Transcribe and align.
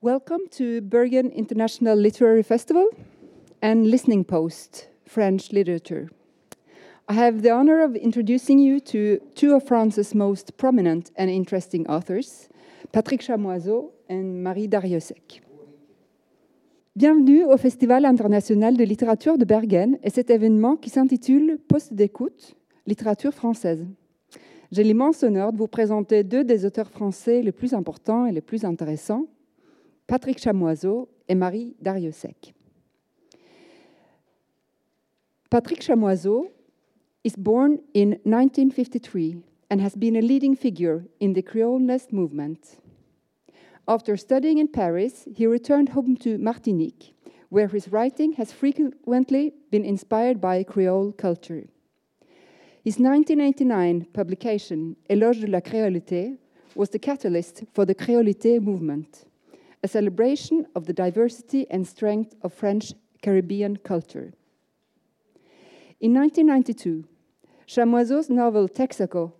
Welcome 0.00 0.42
to 0.52 0.80
Bergen 0.80 1.32
International 1.32 1.96
Literary 1.96 2.44
Festival 2.44 2.86
and 3.60 3.90
Listening 3.90 4.22
Post, 4.22 4.86
French 5.04 5.50
Literature. 5.50 6.08
I 7.08 7.14
have 7.14 7.42
the 7.42 7.50
honor 7.50 7.82
of 7.82 7.96
introducing 7.96 8.60
you 8.60 8.78
to 8.78 9.18
two 9.34 9.56
of 9.56 9.66
France's 9.66 10.14
most 10.14 10.56
prominent 10.56 11.10
and 11.16 11.28
interesting 11.28 11.84
authors, 11.88 12.48
Patrick 12.92 13.22
Chamoiseau 13.22 13.90
and 14.08 14.40
Marie 14.40 14.68
Dariussec. 14.68 15.42
Bienvenue 16.94 17.42
au 17.46 17.56
Festival 17.56 18.04
international 18.04 18.76
de 18.76 18.84
littérature 18.84 19.36
de 19.36 19.44
Bergen 19.44 19.98
et 20.04 20.10
cet 20.10 20.30
événement 20.30 20.76
qui 20.76 20.90
s'intitule 20.90 21.58
Poste 21.66 21.92
d'écoute, 21.92 22.54
littérature 22.86 23.34
française. 23.34 23.84
J'ai 24.70 24.84
l'immense 24.84 25.24
honneur 25.24 25.52
de 25.52 25.58
vous 25.58 25.66
présenter 25.66 26.22
deux 26.22 26.44
des 26.44 26.64
auteurs 26.64 26.92
français 26.92 27.42
les 27.42 27.50
plus 27.50 27.74
importants 27.74 28.26
et 28.26 28.32
les 28.32 28.40
plus 28.40 28.64
intéressants, 28.64 29.26
Patrick 30.08 30.38
Chamoiseau 30.38 31.10
et 31.28 31.34
Marie 31.34 31.76
Dariussec. 31.82 32.54
Patrick 35.50 35.82
Chamoiseau 35.82 36.50
is 37.24 37.36
born 37.36 37.80
in 37.92 38.18
1953 38.24 39.36
and 39.70 39.82
has 39.82 39.94
been 39.94 40.16
a 40.16 40.22
leading 40.22 40.56
figure 40.56 41.04
in 41.20 41.34
the 41.34 41.42
Creole 41.42 41.78
movement. 42.10 42.78
After 43.86 44.16
studying 44.16 44.56
in 44.56 44.68
Paris, 44.68 45.28
he 45.34 45.46
returned 45.46 45.90
home 45.90 46.16
to 46.16 46.38
Martinique, 46.38 47.14
where 47.50 47.68
his 47.68 47.92
writing 47.92 48.32
has 48.32 48.50
frequently 48.50 49.52
been 49.70 49.84
inspired 49.84 50.40
by 50.40 50.64
Creole 50.64 51.12
culture. 51.12 51.64
His 52.82 52.98
1989 52.98 54.06
publication, 54.14 54.96
Éloge 55.10 55.42
de 55.42 55.48
la 55.48 55.60
Créolité, 55.60 56.38
was 56.74 56.88
the 56.90 56.98
catalyst 56.98 57.64
for 57.74 57.84
the 57.84 57.94
Créolité 57.94 58.58
movement 58.58 59.27
a 59.82 59.88
celebration 59.88 60.66
of 60.74 60.86
the 60.86 60.92
diversity 60.92 61.66
and 61.70 61.86
strength 61.86 62.34
of 62.42 62.52
French 62.52 62.92
Caribbean 63.22 63.76
culture. 63.76 64.32
In 66.00 66.14
1992, 66.14 67.04
Chamoiseau's 67.66 68.30
novel 68.30 68.68
Texaco 68.68 69.32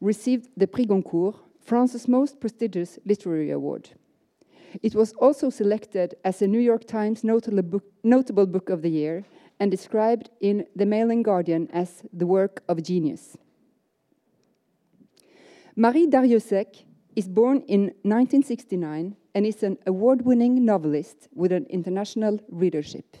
received 0.00 0.48
the 0.56 0.66
Prix 0.66 0.86
Goncourt, 0.86 1.36
France's 1.60 2.06
most 2.06 2.40
prestigious 2.40 2.98
literary 3.04 3.50
award. 3.50 3.90
It 4.82 4.94
was 4.94 5.12
also 5.14 5.50
selected 5.50 6.14
as 6.24 6.42
a 6.42 6.46
New 6.46 6.60
York 6.60 6.86
Times 6.86 7.24
notable 7.24 7.62
book, 7.62 7.84
notable 8.04 8.46
book 8.46 8.68
of 8.70 8.82
the 8.82 8.90
year 8.90 9.24
and 9.58 9.70
described 9.70 10.30
in 10.40 10.66
the 10.76 10.86
Mail 10.86 11.10
and 11.10 11.24
Guardian 11.24 11.68
as 11.72 12.02
the 12.12 12.26
work 12.26 12.62
of 12.68 12.82
genius. 12.82 13.36
Marie 15.74 16.06
Dariussec 16.06 16.84
is 17.14 17.28
born 17.28 17.62
in 17.68 17.92
1969 18.02 19.16
and 19.36 19.44
is 19.44 19.62
an 19.62 19.76
award 19.86 20.22
winning 20.22 20.64
novelist 20.64 21.28
with 21.34 21.52
an 21.52 21.66
international 21.66 22.40
readership. 22.48 23.18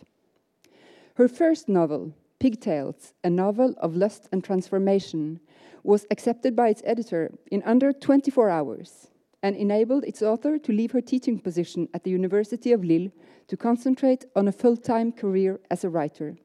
Her 1.16 1.28
first 1.28 1.68
novel, 1.68 2.14
Pigtails, 2.38 3.12
a 3.22 3.28
novel 3.28 3.74
of 3.82 3.94
lust 3.94 4.26
and 4.32 4.42
transformation, 4.42 5.40
was 5.82 6.06
accepted 6.10 6.56
by 6.56 6.70
its 6.70 6.80
editor 6.86 7.34
in 7.50 7.62
under 7.64 7.92
24 7.92 8.48
hours 8.48 9.08
and 9.42 9.56
enabled 9.56 10.04
its 10.04 10.22
author 10.22 10.56
to 10.58 10.72
leave 10.72 10.92
her 10.92 11.02
teaching 11.02 11.38
position 11.38 11.86
at 11.92 12.02
the 12.02 12.10
University 12.10 12.72
of 12.72 12.82
Lille 12.82 13.10
to 13.48 13.56
concentrate 13.58 14.24
on 14.34 14.48
a 14.48 14.52
full 14.52 14.78
time 14.78 15.12
career 15.12 15.60
as 15.70 15.84
a 15.84 15.90
writer. 15.90 16.38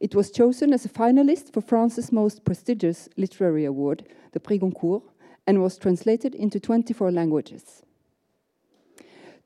It 0.00 0.16
was 0.16 0.32
chosen 0.32 0.72
as 0.72 0.84
a 0.84 0.88
finalist 0.88 1.52
for 1.52 1.60
France's 1.60 2.10
most 2.10 2.44
prestigious 2.44 3.08
literary 3.16 3.66
award, 3.66 4.08
the 4.32 4.40
Prix 4.40 4.58
Goncourt, 4.58 5.04
and 5.46 5.62
was 5.62 5.78
translated 5.78 6.34
into 6.34 6.58
24 6.58 7.12
languages. 7.12 7.83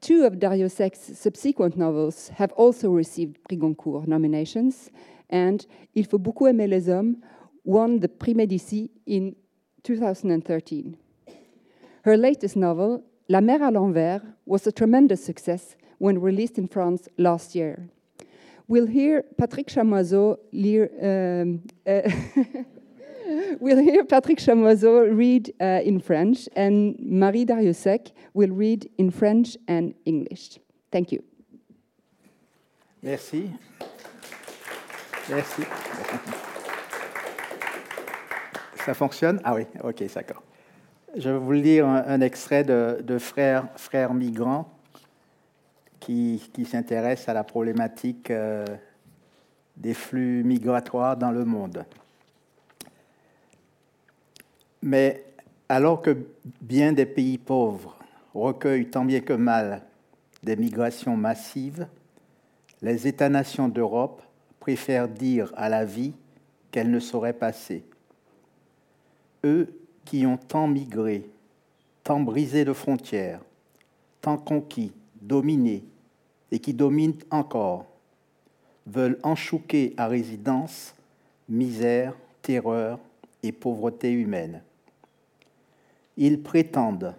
Two 0.00 0.24
of 0.24 0.38
Dariussec's 0.38 1.18
subsequent 1.18 1.77
novels 1.77 2.28
have 2.28 2.52
also 2.52 2.91
received 2.91 3.42
Prix 3.44 3.56
Goncourt 3.56 4.06
nominations, 4.06 4.91
and 5.28 5.66
Il 5.94 6.04
faut 6.04 6.19
beaucoup 6.19 6.47
aimer 6.47 6.69
les 6.69 6.88
hommes 6.88 7.16
won 7.64 7.98
the 7.98 8.08
Prix 8.08 8.34
Médicis 8.34 8.91
in 9.06 9.34
2013. 9.82 10.97
Her 12.04 12.16
latest 12.16 12.56
novel, 12.56 13.03
La 13.28 13.41
mer 13.41 13.60
à 13.60 13.70
l'envers, 13.70 14.22
was 14.47 14.66
a 14.66 14.72
tremendous 14.72 15.22
success 15.22 15.76
when 15.98 16.20
released 16.20 16.58
in 16.58 16.69
France 16.69 17.08
last 17.19 17.54
year. 17.54 17.88
We'll 18.69 18.87
hear 18.87 19.25
Patrick 19.37 19.69
Chamoiseau 19.69 20.38
lire, 20.53 20.91
um, 21.03 21.62
uh, 21.87 22.08
we'll 23.60 23.78
hear 23.78 24.04
Patrick 24.04 24.38
Chamoiseau 24.38 25.16
read 25.16 25.53
uh, 25.60 25.81
in 25.84 26.00
French, 26.00 26.49
and 26.56 26.97
Marie 26.99 27.44
Dariussec 27.44 28.12
will 28.34 28.50
read 28.50 28.88
in 28.99 29.10
French 29.10 29.56
and 29.66 29.94
English. 30.04 30.59
Thank 30.91 31.12
you. 31.12 31.22
Merci. 33.03 33.50
Merci. 35.31 35.62
Ça 38.84 38.94
fonctionne? 38.94 39.41
Ah 39.44 39.55
oui, 39.55 39.66
ok, 39.84 40.03
d'accord. 40.15 40.43
Je 41.16 41.31
vais 41.31 41.38
vous 41.38 41.53
lire 41.53 41.87
un, 41.87 42.20
extrait 42.20 42.65
de, 42.65 43.19
Frères, 43.19 43.69
Frères 43.76 44.15
migrants 44.15 44.70
qui, 46.00 46.50
qui 46.53 46.65
s'intéresse 46.65 47.28
à 47.28 47.34
la 47.34 47.44
problématique 47.44 48.31
euh, 48.31 48.65
des 49.76 49.94
flux 49.94 50.43
migratoires 50.44 51.16
dans 51.16 51.31
le 51.31 51.44
monde. 51.44 51.84
Mais 54.83 55.25
alors 55.69 56.03
que 56.03 56.16
bien 56.61 56.93
des 56.93 57.06
pays 57.06 57.39
pauvres 57.39 57.97
recueillent 58.34 58.91
tant 58.91 59.05
bien 59.05 59.21
que 59.21 59.33
mal 59.33 59.83
des 60.43 60.56
migrations 60.56 61.16
massives, 61.16 61.87
les 62.81 63.09
États-nations 63.09 63.69
d'Europe 63.69 64.22
préfèrent 64.61 65.09
dire 65.09 65.53
à 65.56 65.69
la 65.69 65.84
vie 65.84 66.15
qu'elle 66.71 66.91
ne 66.91 67.00
saurait 67.00 67.33
passer. 67.33 67.84
Eux 69.44 69.69
qui 70.05 70.27
ont 70.27 70.37
tant 70.37 70.69
migré, 70.69 71.28
tant 72.05 72.21
brisé 72.21 72.65
de 72.65 72.72
frontières, 72.72 73.41
tant 74.21 74.38
conquis, 74.38 74.93
dominés, 75.21 75.84
et 76.50 76.61
qui 76.61 76.72
dominent 76.72 77.19
encore, 77.31 77.87
veulent 78.87 79.19
enchouquer 79.22 79.93
à 79.97 80.06
résidence 80.06 80.94
misère, 81.49 82.15
terreur 82.43 82.99
et 83.43 83.53
pauvreté 83.53 84.12
humaine 84.12 84.62
ils 86.19 86.43
prétendent 86.43 87.15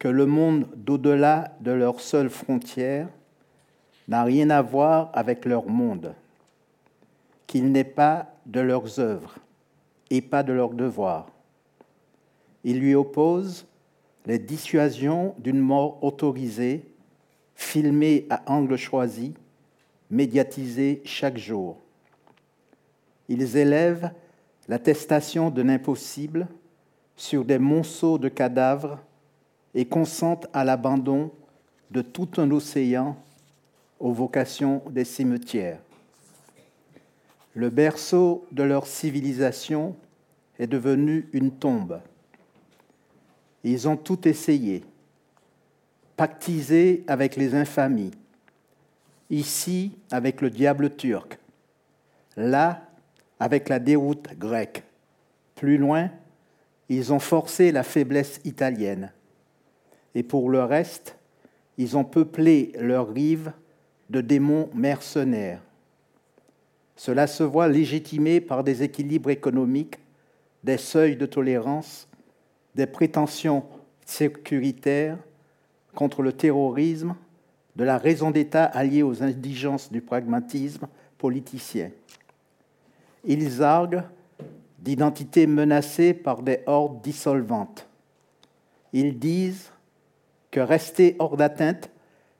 que 0.00 0.08
le 0.08 0.26
monde 0.26 0.68
d'au-delà 0.74 1.56
de 1.60 1.70
leurs 1.70 2.00
seules 2.00 2.28
frontières 2.28 3.08
n'a 4.08 4.24
rien 4.24 4.50
à 4.50 4.60
voir 4.62 5.10
avec 5.14 5.44
leur 5.44 5.68
monde, 5.68 6.12
qu'il 7.46 7.70
n'est 7.70 7.84
pas 7.84 8.34
de 8.44 8.60
leurs 8.60 8.98
œuvres 8.98 9.36
et 10.10 10.20
pas 10.20 10.42
de 10.42 10.52
leurs 10.52 10.74
devoirs. 10.74 11.30
Ils 12.64 12.80
lui 12.80 12.96
opposent 12.96 13.66
les 14.26 14.40
dissuasions 14.40 15.34
d'une 15.38 15.60
mort 15.60 16.02
autorisée, 16.02 16.84
filmée 17.54 18.26
à 18.28 18.42
angle 18.52 18.76
choisi, 18.76 19.34
médiatisée 20.10 21.00
chaque 21.04 21.38
jour. 21.38 21.78
Ils 23.28 23.56
élèvent 23.56 24.10
l'attestation 24.68 25.50
d'un 25.50 25.68
impossible 25.68 26.48
sur 27.16 27.44
des 27.44 27.58
monceaux 27.58 28.18
de 28.18 28.28
cadavres 28.28 28.98
et 29.74 29.86
consentent 29.86 30.46
à 30.52 30.64
l'abandon 30.64 31.30
de 31.90 32.02
tout 32.02 32.28
un 32.36 32.50
océan 32.50 33.16
aux 33.98 34.12
vocations 34.12 34.82
des 34.90 35.04
cimetières. 35.04 35.80
Le 37.54 37.70
berceau 37.70 38.46
de 38.52 38.62
leur 38.62 38.86
civilisation 38.86 39.96
est 40.58 40.66
devenu 40.66 41.28
une 41.32 41.50
tombe. 41.50 42.00
Ils 43.64 43.88
ont 43.88 43.96
tout 43.96 44.28
essayé, 44.28 44.84
pactisé 46.16 47.04
avec 47.06 47.36
les 47.36 47.54
infamies, 47.54 48.12
ici 49.30 49.92
avec 50.10 50.40
le 50.40 50.50
diable 50.50 50.94
turc, 50.94 51.38
là 52.36 52.82
avec 53.40 53.68
la 53.68 53.78
déroute 53.78 54.28
grecque, 54.38 54.84
plus 55.54 55.78
loin 55.78 56.10
ils 56.88 57.12
ont 57.12 57.18
forcé 57.18 57.72
la 57.72 57.82
faiblesse 57.82 58.40
italienne. 58.44 59.12
Et 60.14 60.22
pour 60.22 60.50
le 60.50 60.62
reste, 60.62 61.16
ils 61.78 61.96
ont 61.96 62.04
peuplé 62.04 62.72
leurs 62.78 63.12
rives 63.12 63.52
de 64.08 64.20
démons 64.20 64.70
mercenaires. 64.74 65.60
Cela 66.94 67.26
se 67.26 67.42
voit 67.42 67.68
légitimé 67.68 68.40
par 68.40 68.64
des 68.64 68.82
équilibres 68.82 69.30
économiques, 69.30 69.98
des 70.64 70.78
seuils 70.78 71.16
de 71.16 71.26
tolérance, 71.26 72.08
des 72.74 72.86
prétentions 72.86 73.64
sécuritaires 74.04 75.18
contre 75.94 76.22
le 76.22 76.32
terrorisme, 76.32 77.14
de 77.74 77.84
la 77.84 77.98
raison 77.98 78.30
d'État 78.30 78.64
alliée 78.64 79.02
aux 79.02 79.22
indigences 79.22 79.92
du 79.92 80.00
pragmatisme 80.00 80.88
politicien. 81.18 81.90
Ils 83.24 83.62
arguent 83.62 84.02
d'identité 84.78 85.46
menacée 85.46 86.14
par 86.14 86.42
des 86.42 86.60
hordes 86.66 87.02
dissolvantes. 87.02 87.88
Ils 88.92 89.18
disent 89.18 89.72
que 90.50 90.60
rester 90.60 91.16
hors 91.18 91.36
d'atteinte 91.36 91.90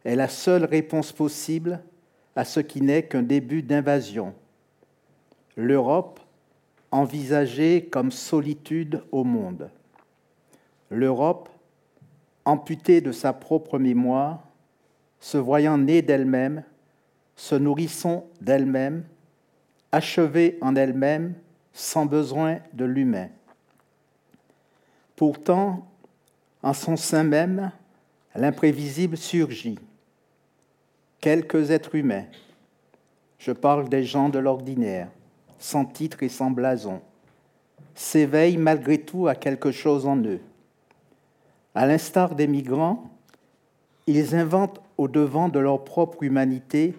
est 0.05 0.17
la 0.17 0.29
seule 0.29 0.65
réponse 0.65 1.13
possible 1.13 1.81
à 2.35 2.45
ce 2.45 2.61
qui 2.61 2.81
n'est 2.81 3.03
qu'un 3.03 3.23
début 3.23 3.63
d'invasion. 3.63 4.35
L'Europe 5.57 6.21
envisagée 6.91 7.89
comme 7.91 8.11
solitude 8.11 9.03
au 9.11 9.25
monde. 9.25 9.71
L'Europe 10.91 11.49
amputée 12.45 13.01
de 13.01 13.13
sa 13.13 13.33
propre 13.33 13.79
mémoire, 13.79 14.41
se 15.19 15.37
voyant 15.37 15.79
née 15.79 16.03
d'elle-même, 16.03 16.63
se 17.35 17.55
nourrissant 17.55 18.27
d'elle-même, 18.41 19.05
achevée 19.93 20.59
en 20.61 20.77
elle-même, 20.77 21.35
sans 21.77 22.07
besoin 22.07 22.61
de 22.73 22.87
l'humain. 22.87 23.29
Pourtant, 25.15 25.87
en 26.63 26.73
son 26.73 26.97
sein 26.97 27.23
même, 27.23 27.71
l'imprévisible 28.35 29.19
surgit. 29.19 29.79
Quelques 31.21 31.71
êtres 31.71 31.95
humains, 31.95 32.25
je 33.39 33.53
parle 33.53 33.91
des 33.91 34.05
gens 34.05 34.31
de 34.31 34.39
l'ordinaire, 34.39 35.09
sans 35.59 35.85
titre 35.85 36.23
et 36.23 36.31
sans 36.31 36.51
blason, 36.51 37.03
s'éveillent 37.95 38.57
malgré 38.57 38.97
tout 38.97 39.29
à 39.29 39.35
quelque 39.35 39.71
chose 39.71 40.07
en 40.07 40.17
eux. 40.17 40.41
À 41.75 41.85
l'instar 41.85 42.35
des 42.35 42.47
migrants, 42.47 43.11
ils 44.07 44.35
inventent 44.35 44.81
au 44.97 45.09
devant 45.09 45.51
de 45.51 45.59
leur 45.59 45.85
propre 45.85 46.23
humanité 46.23 46.95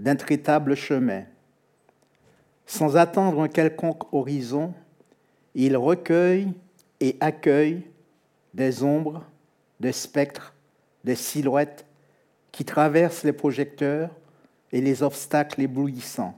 d'intraitables 0.00 0.74
chemins. 0.74 1.22
Sans 2.72 2.96
attendre 2.96 3.42
un 3.42 3.48
quelconque 3.48 4.10
horizon, 4.14 4.72
ils 5.54 5.76
recueillent 5.76 6.54
et 7.00 7.18
accueillent 7.20 7.82
des 8.54 8.82
ombres, 8.82 9.26
des 9.78 9.92
spectres, 9.92 10.54
des 11.04 11.14
silhouettes 11.14 11.84
qui 12.50 12.64
traversent 12.64 13.24
les 13.24 13.34
projecteurs 13.34 14.08
et 14.72 14.80
les 14.80 15.02
obstacles 15.02 15.60
éblouissants. 15.60 16.34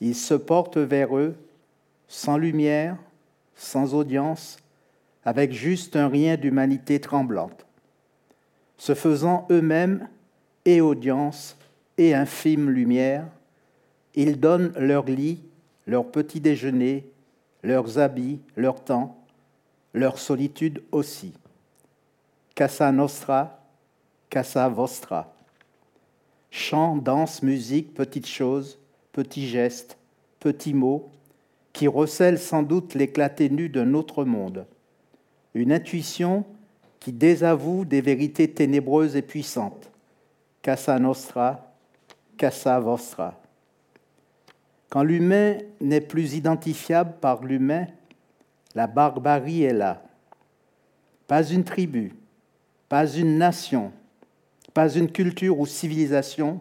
Ils 0.00 0.14
se 0.14 0.32
portent 0.32 0.78
vers 0.78 1.14
eux 1.14 1.36
sans 2.08 2.38
lumière, 2.38 2.96
sans 3.54 3.92
audience, 3.92 4.56
avec 5.26 5.52
juste 5.52 5.94
un 5.94 6.08
rien 6.08 6.38
d'humanité 6.38 7.00
tremblante, 7.00 7.66
se 8.78 8.94
faisant 8.94 9.46
eux-mêmes 9.50 10.08
et 10.64 10.80
audience 10.80 11.58
et 11.98 12.14
infime 12.14 12.70
lumière, 12.70 13.26
ils 14.14 14.38
donnent 14.38 14.72
leur 14.76 15.06
lit, 15.06 15.42
leur 15.86 16.10
petit 16.10 16.40
déjeuner, 16.40 17.10
leurs 17.62 17.98
habits, 17.98 18.40
leur 18.56 18.82
temps, 18.82 19.24
leur 19.94 20.18
solitude 20.18 20.82
aussi. 20.92 21.32
Casa 22.54 22.92
nostra, 22.92 23.60
casa 24.28 24.68
vostra. 24.68 25.34
Chant, 26.50 26.96
danse, 26.96 27.42
musique, 27.42 27.94
petites 27.94 28.26
choses, 28.26 28.78
petits 29.12 29.48
gestes, 29.48 29.96
petits 30.40 30.74
mots, 30.74 31.10
qui 31.72 31.88
recèlent 31.88 32.38
sans 32.38 32.62
doute 32.62 32.94
l'éclaté 32.94 33.48
nu 33.48 33.68
d'un 33.68 33.94
autre 33.94 34.24
monde. 34.24 34.66
Une 35.54 35.72
intuition 35.72 36.44
qui 37.00 37.12
désavoue 37.12 37.84
des 37.84 38.00
vérités 38.00 38.50
ténébreuses 38.50 39.16
et 39.16 39.22
puissantes. 39.22 39.90
Casa 40.60 40.98
nostra, 40.98 41.74
casa 42.36 42.78
vostra. 42.78 43.41
Quand 44.92 45.04
l'humain 45.04 45.56
n'est 45.80 46.02
plus 46.02 46.34
identifiable 46.34 47.14
par 47.18 47.42
l'humain, 47.42 47.86
la 48.74 48.86
barbarie 48.86 49.62
est 49.62 49.72
là. 49.72 50.02
Pas 51.26 51.44
une 51.44 51.64
tribu, 51.64 52.12
pas 52.90 53.10
une 53.10 53.38
nation, 53.38 53.90
pas 54.74 54.94
une 54.94 55.10
culture 55.10 55.58
ou 55.58 55.64
civilisation 55.64 56.60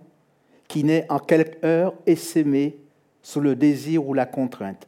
qui 0.69 0.85
n'est 0.85 1.05
en 1.11 1.19
quelque 1.19 1.61
heure 1.65 1.93
essaimée 2.05 2.77
sous 3.21 3.41
le 3.41 3.53
désir 3.53 4.07
ou 4.07 4.13
la 4.13 4.25
contrainte, 4.25 4.87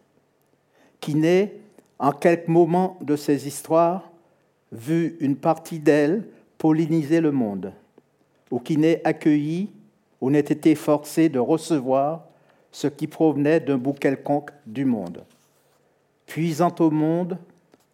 qui 1.02 1.14
n'est 1.14 1.54
en 2.00 2.14
quelques 2.14 2.48
moments 2.48 2.98
de 3.02 3.18
ces 3.18 3.46
histoires 3.46 4.10
vu 4.72 5.18
une 5.20 5.36
partie 5.36 5.80
d'elle 5.80 6.30
polliniser 6.58 7.20
le 7.20 7.34
monde, 7.34 7.74
ou 8.52 8.60
qui 8.60 8.78
n'est 8.78 9.02
accueilli 9.04 9.70
ou 10.22 10.32
n'ait 10.32 10.40
été 10.40 10.76
forcé 10.76 11.28
de 11.28 11.40
recevoir 11.40 12.30
ce 12.74 12.88
qui 12.88 13.08
provenait 13.08 13.60
d'un 13.60 13.78
bout 13.78 13.94
quelconque 13.94 14.52
du 14.66 14.84
monde, 14.84 15.24
puisant 16.26 16.74
au 16.80 16.90
monde 16.90 17.38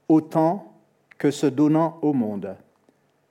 autant 0.07 0.73
que 1.17 1.29
se 1.29 1.45
donnant 1.45 1.99
au 2.01 2.13
monde, 2.13 2.55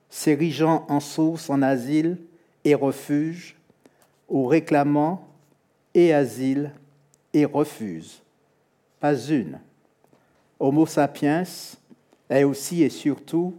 s'érigeant 0.09 0.85
en 0.87 0.99
source, 0.99 1.49
en 1.49 1.63
asile 1.63 2.19
et 2.63 2.75
refuge, 2.75 3.57
ou 4.29 4.45
réclamant 4.45 5.27
et 5.95 6.13
asile 6.13 6.71
et 7.33 7.45
refuse. 7.45 8.21
Pas 8.99 9.17
une. 9.17 9.59
Homo 10.59 10.85
sapiens 10.85 11.43
est 12.29 12.43
aussi 12.43 12.83
et 12.83 12.89
surtout 12.89 13.55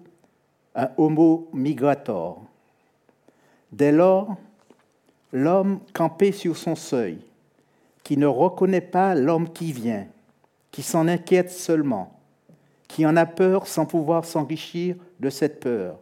un 0.76 0.90
homo 0.96 1.48
migrator. 1.52 2.40
Dès 3.72 3.90
lors, 3.90 4.36
l'homme 5.32 5.80
campé 5.92 6.30
sur 6.30 6.56
son 6.56 6.76
seuil, 6.76 7.18
qui 8.10 8.16
ne 8.16 8.26
reconnaît 8.26 8.80
pas 8.80 9.14
l'homme 9.14 9.48
qui 9.48 9.70
vient, 9.70 10.04
qui 10.72 10.82
s'en 10.82 11.06
inquiète 11.06 11.48
seulement, 11.48 12.18
qui 12.88 13.06
en 13.06 13.16
a 13.16 13.24
peur 13.24 13.68
sans 13.68 13.86
pouvoir 13.86 14.24
s'enrichir 14.24 14.96
de 15.20 15.30
cette 15.30 15.60
peur, 15.60 15.96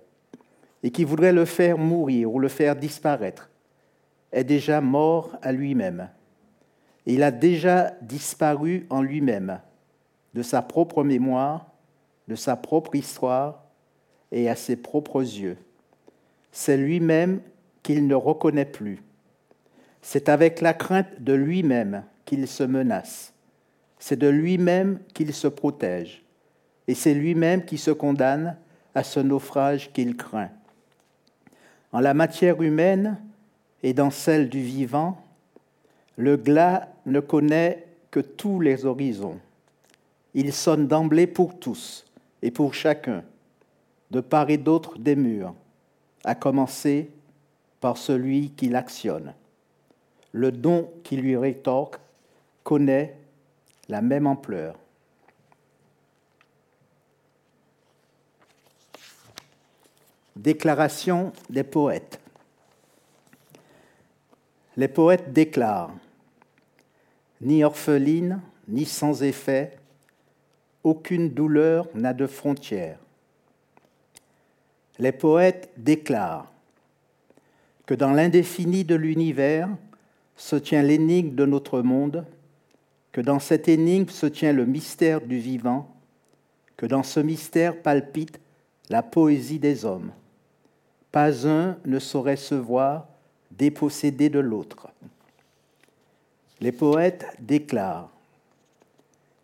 et 0.82 0.90
qui 0.90 1.05
voudrait 1.05 1.34
le 1.34 1.44
faire 1.44 1.76
mourir 1.76 2.32
ou 2.32 2.38
le 2.38 2.49
faire 2.49 2.76
disparaître, 2.76 3.50
est 4.32 4.44
déjà 4.44 4.81
mort 4.81 5.37
à 5.43 5.52
lui-même. 5.52 6.08
Il 7.05 7.22
a 7.22 7.31
déjà 7.31 7.93
disparu 8.00 8.87
en 8.88 9.02
lui-même, 9.02 9.61
de 10.32 10.40
sa 10.40 10.62
propre 10.62 11.04
mémoire, 11.04 11.66
de 12.26 12.37
sa 12.37 12.56
propre 12.56 12.94
histoire 12.94 13.64
et 14.32 14.49
à 14.49 14.56
ses 14.56 14.76
propres 14.76 15.20
yeux. 15.20 15.58
C'est 16.52 16.78
lui-même 16.78 17.43
qu'il 17.82 18.06
ne 18.06 18.14
reconnaît 18.14 18.64
plus. 18.64 19.02
C'est 20.10 20.31
avec 20.31 20.62
la 20.62 20.72
crainte 20.72 21.20
de 21.20 21.34
lui-même 21.34 22.02
qu'il 22.25 22.49
se 22.49 22.62
menace. 22.62 23.34
C'est 23.99 24.16
de 24.16 24.26
lui-même 24.26 25.00
qu'il 25.12 25.34
se 25.34 25.49
protège. 25.49 26.25
Et 26.87 26.94
c'est 26.94 27.12
lui-même 27.12 27.62
qui 27.62 27.76
se 27.76 27.90
condamne 27.90 28.56
à 28.94 29.02
ce 29.02 29.20
naufrage 29.20 29.93
qu'il 29.93 30.16
craint. 30.16 30.49
En 31.92 32.00
la 32.00 32.14
matière 32.14 32.62
humaine 32.62 33.21
et 33.83 33.92
dans 33.92 34.11
celle 34.11 34.49
du 34.49 34.62
vivant, 34.62 35.23
le 36.16 36.38
glas 36.38 36.88
ne 37.04 37.21
connaît 37.21 37.87
que 38.11 38.21
tous 38.21 38.61
les 38.61 38.87
horizons. 38.87 39.38
Il 40.33 40.54
sonne 40.54 40.88
d'emblée 40.88 41.26
pour 41.26 41.59
tous 41.59 42.06
et 42.40 42.50
pour 42.50 42.73
chacun, 42.73 43.25
de 44.11 44.23
part 44.23 44.49
et 44.49 44.56
d'autre 44.56 44.99
des 44.99 45.16
murs, 45.16 45.54
à 46.25 46.35
commencer 46.35 47.11
par 47.83 47.99
celui 47.99 48.52
qui 48.52 48.71
l'actionne 48.71 49.35
le 50.32 50.52
don 50.52 50.90
qui 51.04 51.16
lui 51.16 51.37
rétorque 51.37 51.99
connaît 52.62 53.16
la 53.88 54.02
même 54.02 54.26
ampleur. 54.26 54.76
Déclaration 60.37 61.32
des 61.50 61.64
poètes. 61.64 62.20
Les 64.76 64.88
poètes 64.88 65.32
déclarent 65.32 65.92
Ni 67.40 67.64
orpheline, 67.64 68.40
ni 68.68 68.85
sans 68.85 69.23
effet, 69.23 69.78
aucune 70.85 71.30
douleur 71.30 71.88
n'a 71.94 72.12
de 72.12 72.26
frontières. 72.26 72.99
Les 74.99 75.12
poètes 75.12 75.70
déclarent 75.76 76.52
que 77.87 77.94
dans 77.94 78.12
l'indéfini 78.12 78.85
de 78.85 78.94
l'univers, 78.94 79.68
se 80.38 80.57
tient 80.57 80.83
l'énigme 80.83 81.35
de 81.35 81.45
notre 81.45 81.83
monde, 81.83 82.25
que 83.12 83.21
dans 83.21 83.40
cette 83.40 83.68
énigme 83.68 84.09
se 84.09 84.26
tient 84.26 84.52
le 84.52 84.64
mystère 84.64 85.21
du 85.21 85.38
vivant, 85.38 85.95
que 86.76 86.87
dans 86.87 87.02
ce 87.02 87.21
mystère 87.21 87.83
palpite 87.83 88.40
la 88.88 89.02
poésie 89.02 89.59
des 89.59 89.85
hommes. 89.85 90.12
Pas 91.11 91.47
un 91.47 91.76
ne 91.85 91.99
saurait 91.99 92.37
se 92.37 92.54
voir 92.54 93.09
dépossédé 93.50 94.30
de 94.30 94.38
l'autre. 94.38 94.88
Les 96.61 96.73
poètes 96.73 97.26
déclarent 97.40 98.11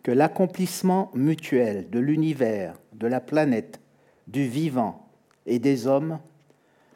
que 0.04 0.12
l'accomplissement 0.12 1.10
mutuel 1.14 1.90
de 1.90 1.98
l'univers, 1.98 2.74
de 2.92 3.06
la 3.06 3.20
planète, 3.20 3.80
du 4.28 4.46
vivant 4.46 5.08
et 5.46 5.58
des 5.58 5.86
hommes 5.86 6.18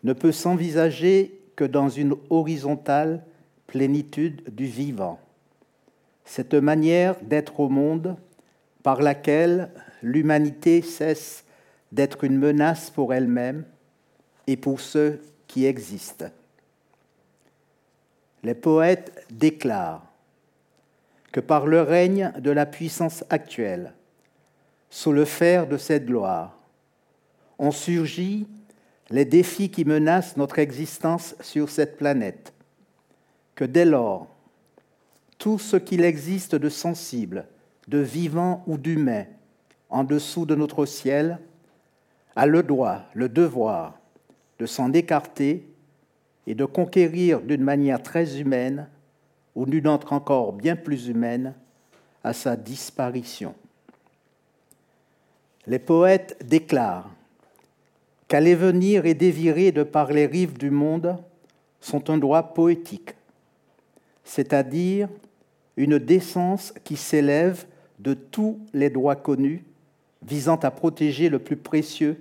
ne 0.05 0.13
peut 0.13 0.33
s'envisager 0.33 1.41
que 1.57 1.65
dans 1.65 1.89
une 1.89 2.15
horizontale 2.31 3.25
plénitude 3.69 4.43
du 4.55 4.67
vivant. 4.67 5.21
Cette 6.25 6.55
manière 6.55 7.15
d'être 7.23 7.61
au 7.61 7.69
monde 7.69 8.17
par 8.83 9.01
laquelle 9.01 9.71
l'humanité 10.03 10.83
cesse 10.83 11.45
d'être 11.93 12.25
une 12.25 12.39
menace 12.39 12.91
pour 12.91 13.15
elle-même 13.15 13.65
et 14.47 14.57
pour 14.57 14.81
ceux 14.81 15.21
qui 15.47 15.67
existent. 15.67 16.31
Les 18.43 18.55
poètes 18.55 19.27
déclarent 19.31 20.07
que 21.33 21.41
par 21.41 21.67
le 21.67 21.83
règne 21.83 22.33
de 22.39 22.51
la 22.51 22.67
puissance 22.67 23.25
actuelle, 23.31 23.93
sous 24.91 25.13
le 25.13 25.25
fer 25.25 25.67
de 25.67 25.77
cette 25.77 26.07
gloire, 26.07 26.59
ont 27.59 27.71
surgi 27.71 28.47
les 29.11 29.25
défis 29.25 29.71
qui 29.71 29.85
menacent 29.85 30.37
notre 30.37 30.59
existence 30.59 31.35
sur 31.41 31.69
cette 31.69 31.97
planète, 31.97 32.53
que 33.59 33.65
dès 33.65 33.85
lors, 33.85 34.29
tout 35.37 35.59
ce 35.59 35.77
qu'il 35.77 36.05
existe 36.05 36.55
de 36.55 36.69
sensible, 36.69 37.49
de 37.89 37.99
vivant 37.99 38.63
ou 38.69 38.79
d'humain 38.79 39.25
en 39.91 40.05
dessous 40.05 40.47
de 40.47 40.55
notre 40.55 40.87
ciel 40.87 41.41
a 42.37 42.47
le 42.47 42.63
droit, 42.63 43.03
le 43.15 43.29
devoir 43.29 43.99
de 44.61 44.67
s'en 44.67 44.93
écarter 44.93 45.67
et 46.47 46.55
de 46.55 46.65
conquérir 46.65 47.41
d'une 47.41 47.65
manière 47.65 48.01
très 48.01 48.39
humaine 48.39 48.87
ou 49.57 49.67
d'une 49.67 49.89
autre 49.89 50.13
encore 50.13 50.53
bien 50.53 50.77
plus 50.77 51.09
humaine 51.09 51.53
à 52.23 52.35
sa 52.35 52.55
disparition. 52.55 53.57
Les 55.67 55.81
poètes 55.81 56.37
déclarent 56.47 57.11
qu'aller 58.29 58.55
venir 58.55 59.05
et 59.05 59.15
dévirer 59.15 59.73
de 59.73 59.83
par 59.83 60.13
les 60.13 60.27
rives 60.27 60.57
du 60.57 60.71
monde 60.71 61.17
sont 61.81 62.09
un 62.09 62.19
droit 62.19 62.55
poétique, 62.55 63.18
c'est-à-dire 64.29 65.09
une 65.79 65.99
décence 65.99 66.75
qui 66.85 66.97
s'élève 66.97 67.65
de 67.99 68.13
tous 68.13 68.61
les 68.75 68.91
droits 68.91 69.17
connus 69.17 69.65
visant 70.23 70.57
à 70.57 70.71
protéger 70.71 71.31
le 71.31 71.39
plus 71.39 71.57
précieux 71.57 72.21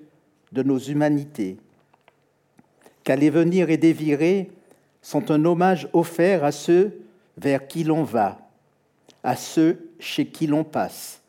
de 0.53 0.63
nos 0.63 0.77
humanités. 0.79 1.57
Qu'aller 3.03 3.29
venir 3.29 3.69
et 3.69 3.75
dévirer 3.75 4.49
sont 5.01 5.31
un 5.31 5.43
hommage 5.43 5.89
offert 5.91 6.45
à 6.45 6.53
ceux 6.53 7.01
vers 7.37 7.67
qui 7.67 7.83
l'on 7.83 8.03
va, 8.03 8.39
à 9.21 9.35
ceux 9.35 9.91
chez 9.99 10.27
qui 10.27 10.47
l'on 10.47 10.63
passe, 10.63 11.21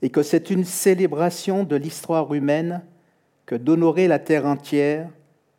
et 0.00 0.10
que 0.10 0.22
c'est 0.22 0.50
une 0.50 0.64
célébration 0.64 1.64
de 1.64 1.74
l'histoire 1.74 2.32
humaine 2.32 2.82
que 3.46 3.56
d'honorer 3.56 4.06
la 4.06 4.20
terre 4.20 4.46
entière 4.46 5.10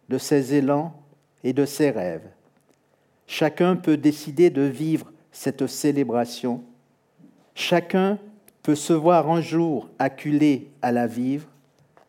de 0.08 0.18
ses 0.18 0.54
élans 0.54 0.94
et 1.44 1.52
de 1.52 1.66
ses 1.66 1.90
rêves. 1.90 2.28
Chacun 3.32 3.76
peut 3.76 3.96
décider 3.96 4.50
de 4.50 4.64
vivre 4.64 5.12
cette 5.32 5.68
célébration. 5.68 6.64
Chacun 7.54 8.18
peut 8.64 8.74
se 8.74 8.92
voir 8.92 9.30
un 9.30 9.40
jour 9.40 9.88
acculé 10.00 10.72
à 10.82 10.92
la 10.92 11.06
vivre 11.06 11.48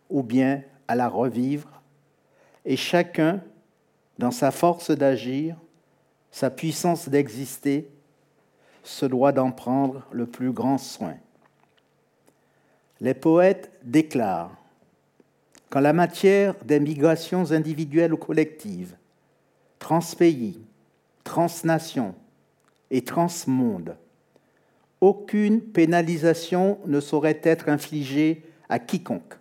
ou 0.08 0.22
bien 0.22 0.62
à 0.88 0.94
la 0.94 1.10
revivre, 1.10 1.68
et 2.64 2.78
chacun, 2.78 3.42
dans 4.18 4.30
sa 4.30 4.50
force 4.50 4.90
d'agir, 4.92 5.56
sa 6.30 6.48
puissance 6.48 7.06
d'exister, 7.10 7.90
se 8.82 9.04
doit 9.04 9.32
d'en 9.32 9.52
prendre 9.52 10.06
le 10.12 10.24
plus 10.24 10.52
grand 10.52 10.78
soin. 10.78 11.16
Les 12.98 13.14
poètes 13.14 13.70
déclarent 13.84 14.56
qu'en 15.68 15.80
la 15.80 15.92
matière 15.92 16.54
des 16.64 16.80
migrations 16.80 17.52
individuelles 17.52 18.14
ou 18.14 18.16
collectives, 18.16 18.96
transpays, 19.78 20.54
transnations 21.30 22.16
et 22.90 23.04
transmondes, 23.04 23.96
aucune 25.00 25.60
pénalisation 25.60 26.80
ne 26.86 26.98
saurait 26.98 27.40
être 27.44 27.68
infligée 27.68 28.42
à 28.68 28.80
quiconque 28.80 29.36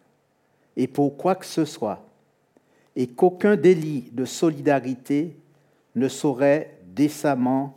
et 0.78 0.88
pour 0.88 1.18
quoi 1.18 1.34
que 1.34 1.48
ce 1.48 1.66
soit, 1.66 2.06
et 2.96 3.08
qu'aucun 3.08 3.56
délit 3.56 4.12
de 4.12 4.24
solidarité 4.24 5.36
ne 5.96 6.08
saurait 6.08 6.78
décemment 6.86 7.76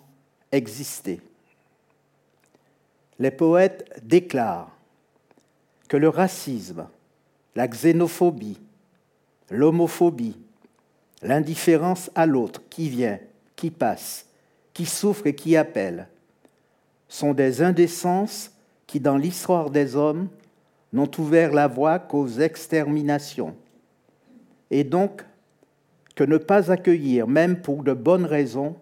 exister. 0.52 1.23
Les 3.19 3.31
poètes 3.31 3.99
déclarent 4.02 4.76
que 5.88 5.97
le 5.97 6.11
racisme, 6.11 6.87
la 7.57 7.66
xénophobie, 7.66 8.61
l'homophobie, 9.50 10.37
l'indifférence 11.23 12.11
à 12.14 12.26
l'autre 12.26 12.61
qui 12.69 12.90
vient, 12.90 13.19
qui 13.62 13.71
passe, 13.71 14.26
qui 14.75 14.87
souffre 14.87 15.28
et 15.28 15.37
qui 15.37 15.57
appelle, 15.57 16.09
sont 17.09 17.33
des 17.33 17.62
indécences 17.62 18.50
qui, 18.88 18.99
dans 18.99 19.16
l'histoire 19.16 19.71
des 19.71 19.95
hommes, 19.95 20.28
n'ont 20.92 21.11
ouvert 21.16 21.52
la 21.52 21.69
voie 21.69 22.00
qu'aux 22.00 22.26
exterminations. 22.26 23.54
Et 24.73 24.83
donc, 24.83 25.25
que 26.16 26.25
ne 26.25 26.38
pas 26.38 26.73
accueillir, 26.73 27.28
même 27.28 27.62
pour 27.62 27.85
de 27.85 27.92
bonnes 27.92 28.25
raisons, 28.25 28.75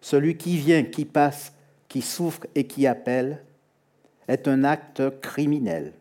celui 0.00 0.38
qui 0.38 0.56
vient, 0.56 0.84
qui 0.84 1.04
passe, 1.04 1.52
qui 1.86 2.00
souffre 2.00 2.46
et 2.54 2.66
qui 2.66 2.86
appelle, 2.86 3.42
est 4.28 4.48
un 4.48 4.64
acte 4.64 5.20
criminel. 5.20 5.92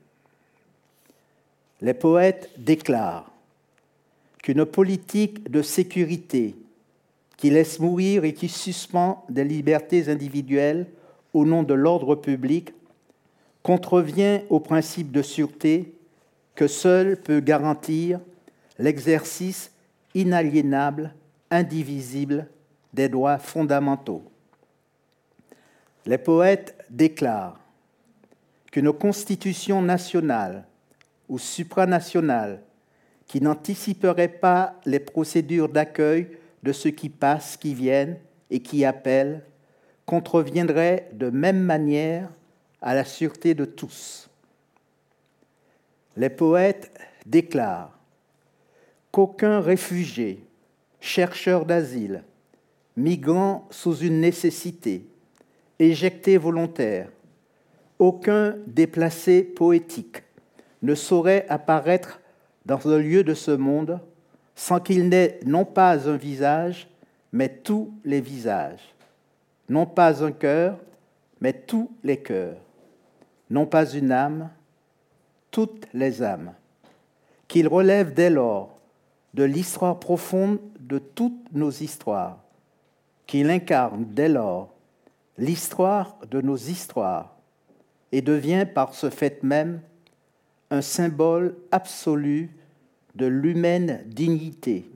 Les 1.81 1.93
poètes 1.93 2.50
déclarent 2.57 3.29
qu'une 4.41 4.63
politique 4.63 5.51
de 5.51 5.62
sécurité 5.62 6.55
qui 7.38 7.50
laisse 7.50 7.80
mourir 7.80 8.24
et 8.24 8.34
qui 8.34 8.48
suspend 8.48 9.25
des 9.30 9.44
libertés 9.44 10.10
individuelles 10.10 10.88
au 11.34 11.46
nom 11.46 11.63
de 11.63 11.74
l'ordre 11.74 12.15
public 12.15 12.74
contrevient 13.62 14.42
au 14.50 14.60
principe 14.60 15.12
de 15.12 15.22
sûreté 15.22 15.96
que 16.54 16.68
seul 16.68 17.18
peut 17.18 17.39
garantir 17.42 18.20
l'exercice 18.80 19.72
inaliénable, 20.13 21.13
indivisible 21.51 22.48
des 22.94 23.10
droits 23.10 23.38
fondamentaux. 23.38 24.24
Les 26.06 26.18
poètes 26.18 26.75
déclarent 26.89 27.60
qu'une 28.72 28.94
constitution 28.94 29.82
nationale 29.82 30.65
ou 31.27 31.39
supranationale 31.39 32.62
qui 33.27 33.42
n'anticiperait 33.42 34.27
pas 34.27 34.75
les 34.86 35.00
procédures 35.00 35.70
d'accueil 35.70 36.27
de 36.65 36.74
ceux 36.74 36.89
qui 36.89 37.10
passent, 37.10 37.57
qui 37.57 37.75
viennent 37.75 38.17
et 38.50 38.60
qui 38.60 38.84
appellent 38.84 39.43
contreviendrait 40.05 41.10
de 41.13 41.29
même 41.29 41.62
manière 41.62 42.29
à 42.81 42.95
la 42.95 43.05
sûreté 43.05 43.53
de 43.53 43.65
tous. 43.65 44.29
Les 46.17 46.29
poètes 46.29 46.91
déclarent 47.25 47.98
qu'aucun 49.12 49.60
réfugié, 49.60 50.43
chercheur 51.00 51.65
d'asile, 51.65 52.24
migrant 52.98 53.67
sous 53.69 53.98
une 53.98 54.19
nécessité, 54.19 55.05
éjecté 55.77 56.38
volontaire, 56.38 57.10
aucun 58.00 58.55
déplacé 58.65 59.43
poétique 59.43 60.24
ne 60.81 60.95
saurait 60.95 61.45
apparaître 61.50 62.22
dans 62.65 62.88
un 62.88 62.98
lieu 62.98 63.24
de 63.24 63.34
ce 63.34 63.51
monde 63.51 64.00
sans 64.56 64.80
qu'il 64.80 65.10
n'ait 65.10 65.40
non 65.46 65.66
pas 65.66 66.10
un 66.10 66.16
visage, 66.16 66.88
mais 67.32 67.50
tous 67.50 67.94
les 68.06 68.22
visages. 68.22 68.94
Non 69.68 69.86
pas 69.86 70.24
un 70.24 70.32
cœur, 70.32 70.78
mais 71.42 71.54
tous 71.54 71.92
les 72.04 72.18
cœurs, 72.18 72.58
non 73.50 73.66
pas 73.66 73.92
une 73.92 74.12
âme, 74.12 74.50
toutes 75.52 75.88
les 75.94 76.24
âmes, 76.24 76.54
qu'il 77.48 77.68
relève 77.68 78.14
dès 78.14 78.30
lors 78.30 78.78
de 79.34 79.44
l'histoire 79.44 80.00
profonde 80.00 80.60
de 80.80 80.98
toutes 80.98 81.52
nos 81.52 81.72
histoires, 81.72 82.40
qu'il 83.28 83.50
incarne 83.50 84.06
dès 84.10 84.30
lors 84.30 84.74
l'histoire 85.38 86.18
de 86.32 86.42
nos 86.42 86.56
histoires 86.56 87.36
et 88.12 88.22
devient 88.22 88.66
par 88.74 88.94
ce 88.94 89.10
fait 89.10 89.44
même 89.44 89.82
un 90.72 90.82
symbole 90.82 91.58
absolu 91.72 92.50
de 93.15 93.25
l'humaine 93.25 94.03
dignité. 94.05 94.89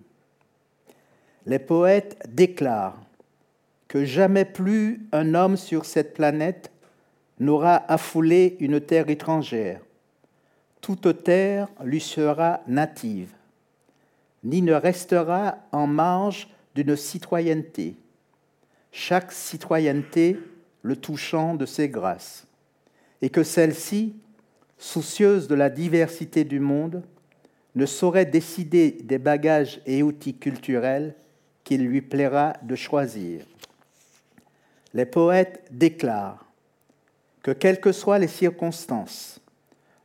Les 1.45 1.59
poètes 1.59 2.17
déclarent 2.27 3.01
que 3.87 4.05
jamais 4.05 4.45
plus 4.45 5.07
un 5.11 5.33
homme 5.33 5.57
sur 5.57 5.85
cette 5.85 6.13
planète 6.13 6.71
n'aura 7.39 7.83
affoulé 7.91 8.57
une 8.59 8.79
terre 8.81 9.09
étrangère. 9.09 9.81
Toute 10.81 11.23
terre 11.23 11.67
lui 11.83 11.99
sera 11.99 12.61
native, 12.67 13.31
ni 14.43 14.61
ne 14.61 14.73
restera 14.73 15.57
en 15.71 15.87
marge 15.87 16.49
d'une 16.75 16.95
citoyenneté, 16.95 17.95
chaque 18.91 19.31
citoyenneté 19.31 20.39
le 20.81 20.95
touchant 20.95 21.55
de 21.55 21.65
ses 21.65 21.89
grâces, 21.89 22.45
et 23.21 23.29
que 23.29 23.43
celle-ci, 23.43 24.15
soucieuse 24.77 25.47
de 25.47 25.55
la 25.55 25.69
diversité 25.69 26.43
du 26.43 26.59
monde, 26.59 27.03
ne 27.75 27.85
saurait 27.85 28.25
décider 28.25 28.91
des 28.91 29.19
bagages 29.19 29.81
et 29.85 30.03
outils 30.03 30.35
culturels 30.35 31.15
qu'il 31.63 31.85
lui 31.85 32.01
plaira 32.01 32.53
de 32.63 32.75
choisir. 32.75 33.45
Les 34.93 35.05
poètes 35.05 35.63
déclarent 35.71 36.45
que 37.43 37.51
quelles 37.51 37.79
que 37.79 37.91
soient 37.91 38.19
les 38.19 38.27
circonstances, 38.27 39.39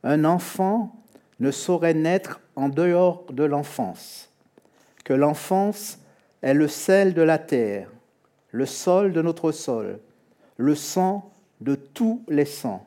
un 0.03 0.25
enfant 0.25 0.95
ne 1.39 1.51
saurait 1.51 1.93
naître 1.93 2.39
en 2.55 2.69
dehors 2.69 3.25
de 3.31 3.43
l'enfance, 3.43 4.29
que 5.03 5.13
l'enfance 5.13 5.99
est 6.41 6.53
le 6.53 6.67
sel 6.67 7.13
de 7.13 7.21
la 7.21 7.37
terre, 7.37 7.89
le 8.51 8.65
sol 8.65 9.11
de 9.11 9.21
notre 9.21 9.51
sol, 9.51 9.99
le 10.57 10.75
sang 10.75 11.31
de 11.61 11.75
tous 11.75 12.23
les 12.27 12.45
sangs, 12.45 12.85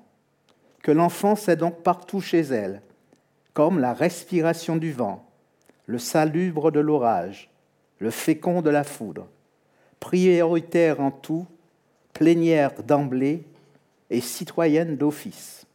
que 0.83 0.93
l'enfance 0.93 1.49
est 1.49 1.57
donc 1.57 1.83
partout 1.83 2.21
chez 2.21 2.41
elle, 2.41 2.81
comme 3.59 3.81
la 3.81 3.93
respiration 3.93 4.77
du 4.77 4.93
vent, 4.93 5.27
le 5.87 5.99
salubre 5.99 6.71
de 6.71 6.79
l'orage, 6.79 7.51
le 7.99 8.11
fécond 8.11 8.63
de 8.63 8.71
la 8.71 8.85
foudre, 8.85 9.27
prioritaire 9.99 11.01
en 11.01 11.11
tout, 11.11 11.45
plénière 12.13 12.81
d'emblée 12.85 13.43
et 14.11 14.21
citoyenne 14.21 14.97
d'office. 14.97 15.67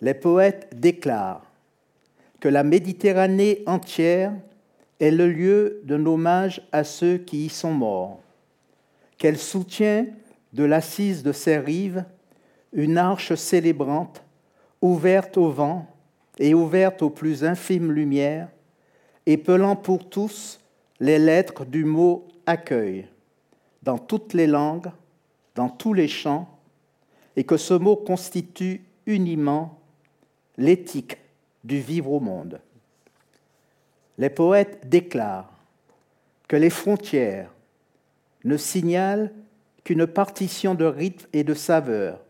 Les 0.00 0.14
poètes 0.14 0.70
déclarent 0.72 1.44
que 2.40 2.48
la 2.48 2.62
Méditerranée 2.62 3.62
entière 3.66 4.32
est 4.98 5.10
le 5.10 5.30
lieu 5.30 5.82
d'un 5.84 6.06
hommage 6.06 6.66
à 6.72 6.84
ceux 6.84 7.18
qui 7.18 7.44
y 7.44 7.48
sont 7.50 7.74
morts, 7.74 8.18
qu'elle 9.18 9.36
soutient 9.36 10.06
de 10.54 10.64
l'assise 10.64 11.22
de 11.22 11.32
ses 11.32 11.58
rives 11.58 12.06
une 12.72 12.96
arche 12.96 13.34
célébrante, 13.34 14.22
ouverte 14.80 15.36
au 15.36 15.50
vent 15.50 15.91
et 16.38 16.54
ouverte 16.54 17.02
aux 17.02 17.10
plus 17.10 17.44
infimes 17.44 17.92
lumières, 17.92 18.48
épelant 19.26 19.76
pour 19.76 20.08
tous 20.08 20.60
les 21.00 21.18
lettres 21.18 21.64
du 21.64 21.84
mot 21.84 22.28
accueil, 22.46 23.06
dans 23.82 23.98
toutes 23.98 24.34
les 24.34 24.46
langues, 24.46 24.90
dans 25.54 25.68
tous 25.68 25.94
les 25.94 26.08
champs, 26.08 26.48
et 27.36 27.44
que 27.44 27.56
ce 27.56 27.74
mot 27.74 27.96
constitue 27.96 28.84
uniment 29.06 29.78
l'éthique 30.56 31.18
du 31.64 31.80
vivre 31.80 32.12
au 32.12 32.20
monde. 32.20 32.60
Les 34.18 34.30
poètes 34.30 34.88
déclarent 34.88 35.52
que 36.48 36.56
les 36.56 36.70
frontières 36.70 37.50
ne 38.44 38.56
signalent 38.56 39.32
qu'une 39.84 40.06
partition 40.06 40.74
de 40.74 40.84
rythme 40.84 41.26
et 41.32 41.44
de 41.44 41.54
saveur, 41.54 42.20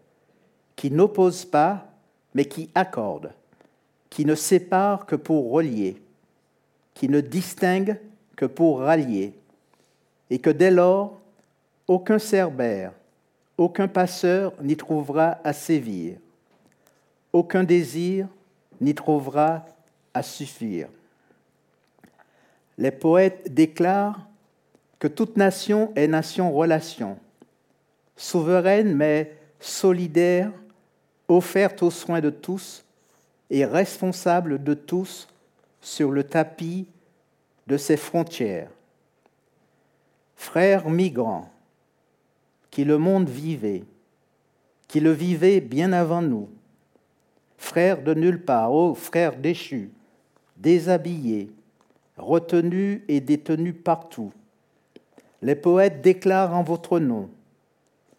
qui 0.76 0.90
n'oppose 0.90 1.44
pas, 1.44 1.88
mais 2.34 2.44
qui 2.44 2.70
accorde, 2.74 3.32
qui 4.12 4.26
ne 4.26 4.34
sépare 4.34 5.06
que 5.06 5.16
pour 5.16 5.50
relier, 5.52 5.96
qui 6.92 7.08
ne 7.08 7.22
distingue 7.22 7.98
que 8.36 8.44
pour 8.44 8.80
rallier, 8.80 9.32
et 10.28 10.38
que 10.38 10.50
dès 10.50 10.70
lors, 10.70 11.18
aucun 11.88 12.18
cerbère, 12.18 12.92
aucun 13.56 13.88
passeur 13.88 14.52
n'y 14.62 14.76
trouvera 14.76 15.38
à 15.42 15.54
sévir, 15.54 16.18
aucun 17.32 17.64
désir 17.64 18.28
n'y 18.82 18.94
trouvera 18.94 19.64
à 20.12 20.22
suffire. 20.22 20.88
Les 22.76 22.90
poètes 22.90 23.54
déclarent 23.54 24.28
que 24.98 25.08
toute 25.08 25.38
nation 25.38 25.90
est 25.96 26.06
nation-relation, 26.06 27.16
souveraine 28.14 28.94
mais 28.94 29.34
solidaire, 29.58 30.52
offerte 31.28 31.82
aux 31.82 31.90
soins 31.90 32.20
de 32.20 32.28
tous 32.28 32.84
et 33.52 33.66
responsable 33.66 34.64
de 34.64 34.72
tous 34.72 35.28
sur 35.82 36.10
le 36.10 36.24
tapis 36.24 36.88
de 37.66 37.76
ses 37.76 37.98
frontières. 37.98 38.70
Frères 40.36 40.88
migrants, 40.88 41.50
qui 42.70 42.84
le 42.84 42.96
monde 42.96 43.28
vivait, 43.28 43.84
qui 44.88 45.00
le 45.00 45.12
vivait 45.12 45.60
bien 45.60 45.92
avant 45.92 46.22
nous, 46.22 46.48
frères 47.58 48.02
de 48.02 48.14
nulle 48.14 48.42
part, 48.42 48.72
ô 48.72 48.94
frères 48.94 49.36
déchus, 49.36 49.90
déshabillés, 50.56 51.50
retenus 52.16 53.02
et 53.06 53.20
détenus 53.20 53.76
partout, 53.84 54.32
les 55.42 55.56
poètes 55.56 56.00
déclarent 56.00 56.54
en 56.54 56.62
votre 56.62 56.98
nom 56.98 57.28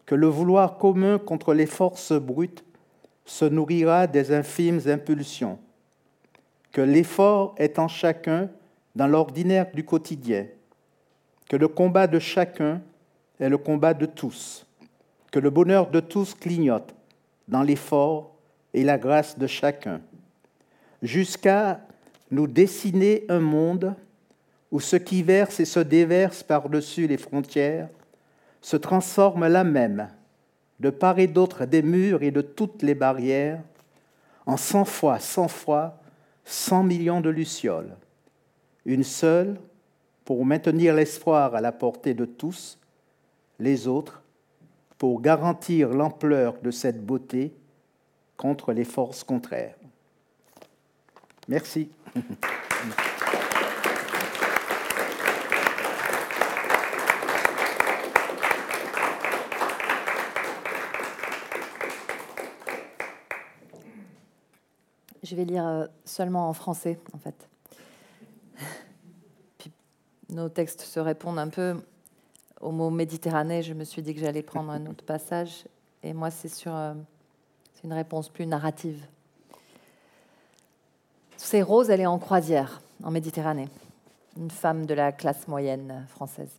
que 0.06 0.14
le 0.14 0.28
vouloir 0.28 0.78
commun 0.78 1.18
contre 1.18 1.56
les 1.56 1.66
forces 1.66 2.14
brutes 2.14 2.63
se 3.26 3.46
nourrira 3.46 4.08
des 4.08 4.32
infimes 4.32 4.82
impulsions, 4.88 5.60
que 6.72 6.82
l'effort 6.82 7.56
est 7.58 7.80
en 7.80 7.88
chacun 7.88 8.50
dans 8.96 9.08
l'ordinaire 9.08 9.72
du 9.74 9.84
quotidien, 9.84 10.48
que 11.50 11.56
le 11.56 11.68
combat 11.68 12.08
de 12.08 12.20
chacun 12.20 12.82
est 13.40 13.50
le 13.50 13.58
combat 13.58 13.94
de 13.94 14.06
tous, 14.06 14.66
que 15.32 15.40
le 15.40 15.50
bonheur 15.50 15.90
de 15.90 16.00
tous 16.00 16.34
clignote 16.34 16.94
dans 17.48 17.64
l'effort 17.64 18.36
et 18.74 18.84
la 18.84 18.98
grâce 18.98 19.38
de 19.38 19.48
chacun, 19.48 20.02
jusqu'à 21.02 21.82
nous 22.32 22.48
dessiner 22.48 23.26
un 23.30 23.40
monde 23.40 23.96
où 24.72 24.80
ce 24.80 24.96
qui 24.96 25.22
verse 25.22 25.60
et 25.60 25.66
se 25.66 25.80
déverse 25.80 26.42
par-dessus 26.42 27.08
les 27.08 27.18
frontières 27.18 27.90
se 28.62 28.78
transforme 28.78 29.48
là 29.48 29.64
même, 29.64 30.08
de 30.80 30.90
part 30.90 31.20
et 31.20 31.28
d'autre 31.28 31.66
des 31.66 31.82
murs 31.82 32.24
et 32.24 32.32
de 32.32 32.42
toutes 32.42 32.82
les 32.82 32.96
barrières, 32.96 33.62
en 34.46 34.58
cent 34.58 34.86
fois, 34.86 35.20
cent 35.20 35.48
fois, 35.48 36.00
cent 36.44 36.84
millions 36.84 37.22
de 37.22 37.30
lucioles, 37.30 37.96
une 38.86 39.04
seule 39.04 39.58
pour 40.26 40.46
maintenir 40.46 40.94
l'espoir 40.94 41.56
à 41.56 41.62
la 41.62 41.72
portée 41.72 42.14
de 42.14 42.26
tous, 42.26 42.80
les 43.60 43.88
autres 43.88 44.22
pour 44.98 45.22
garantir 45.22 45.90
l'ampleur 45.90 46.56
de 46.62 46.72
cette 46.72 47.06
beauté 47.06 47.54
contre 48.38 48.74
les 48.74 48.86
forces 48.86 49.24
contraires. 49.24 49.76
Merci. 51.48 51.90
Je 65.24 65.36
vais 65.38 65.46
lire 65.46 65.66
euh, 65.66 65.88
seulement 66.04 66.50
en 66.50 66.54
français, 66.54 67.00
en 67.14 67.18
fait. 67.18 67.50
Puis, 69.58 69.72
nos 70.30 70.50
textes 70.50 70.82
se 70.82 71.00
répondent 71.00 71.40
un 71.40 71.48
peu 71.48 71.82
au 72.60 72.72
mot 72.72 72.90
Méditerranée. 72.90 73.64
Je 73.64 73.74
me 73.74 73.86
suis 73.86 74.02
dit 74.02 74.14
que 74.14 74.20
j'allais 74.20 74.44
prendre 74.44 74.72
un 74.72 74.86
autre 74.86 75.06
passage. 75.06 75.66
Et 76.04 76.14
moi, 76.14 76.30
c'est 76.30 76.50
sur 76.50 76.76
euh, 76.76 76.94
une 77.86 77.94
réponse 77.94 78.28
plus 78.28 78.46
narrative. 78.46 79.06
C'est 81.38 81.62
Rose, 81.62 81.90
elle 81.90 82.02
est 82.02 82.06
en 82.06 82.20
croisière 82.20 82.82
en 83.04 83.12
Méditerranée, 83.12 83.70
une 84.38 84.52
femme 84.52 84.86
de 84.86 84.94
la 84.94 85.12
classe 85.12 85.48
moyenne 85.48 86.06
française. 86.10 86.52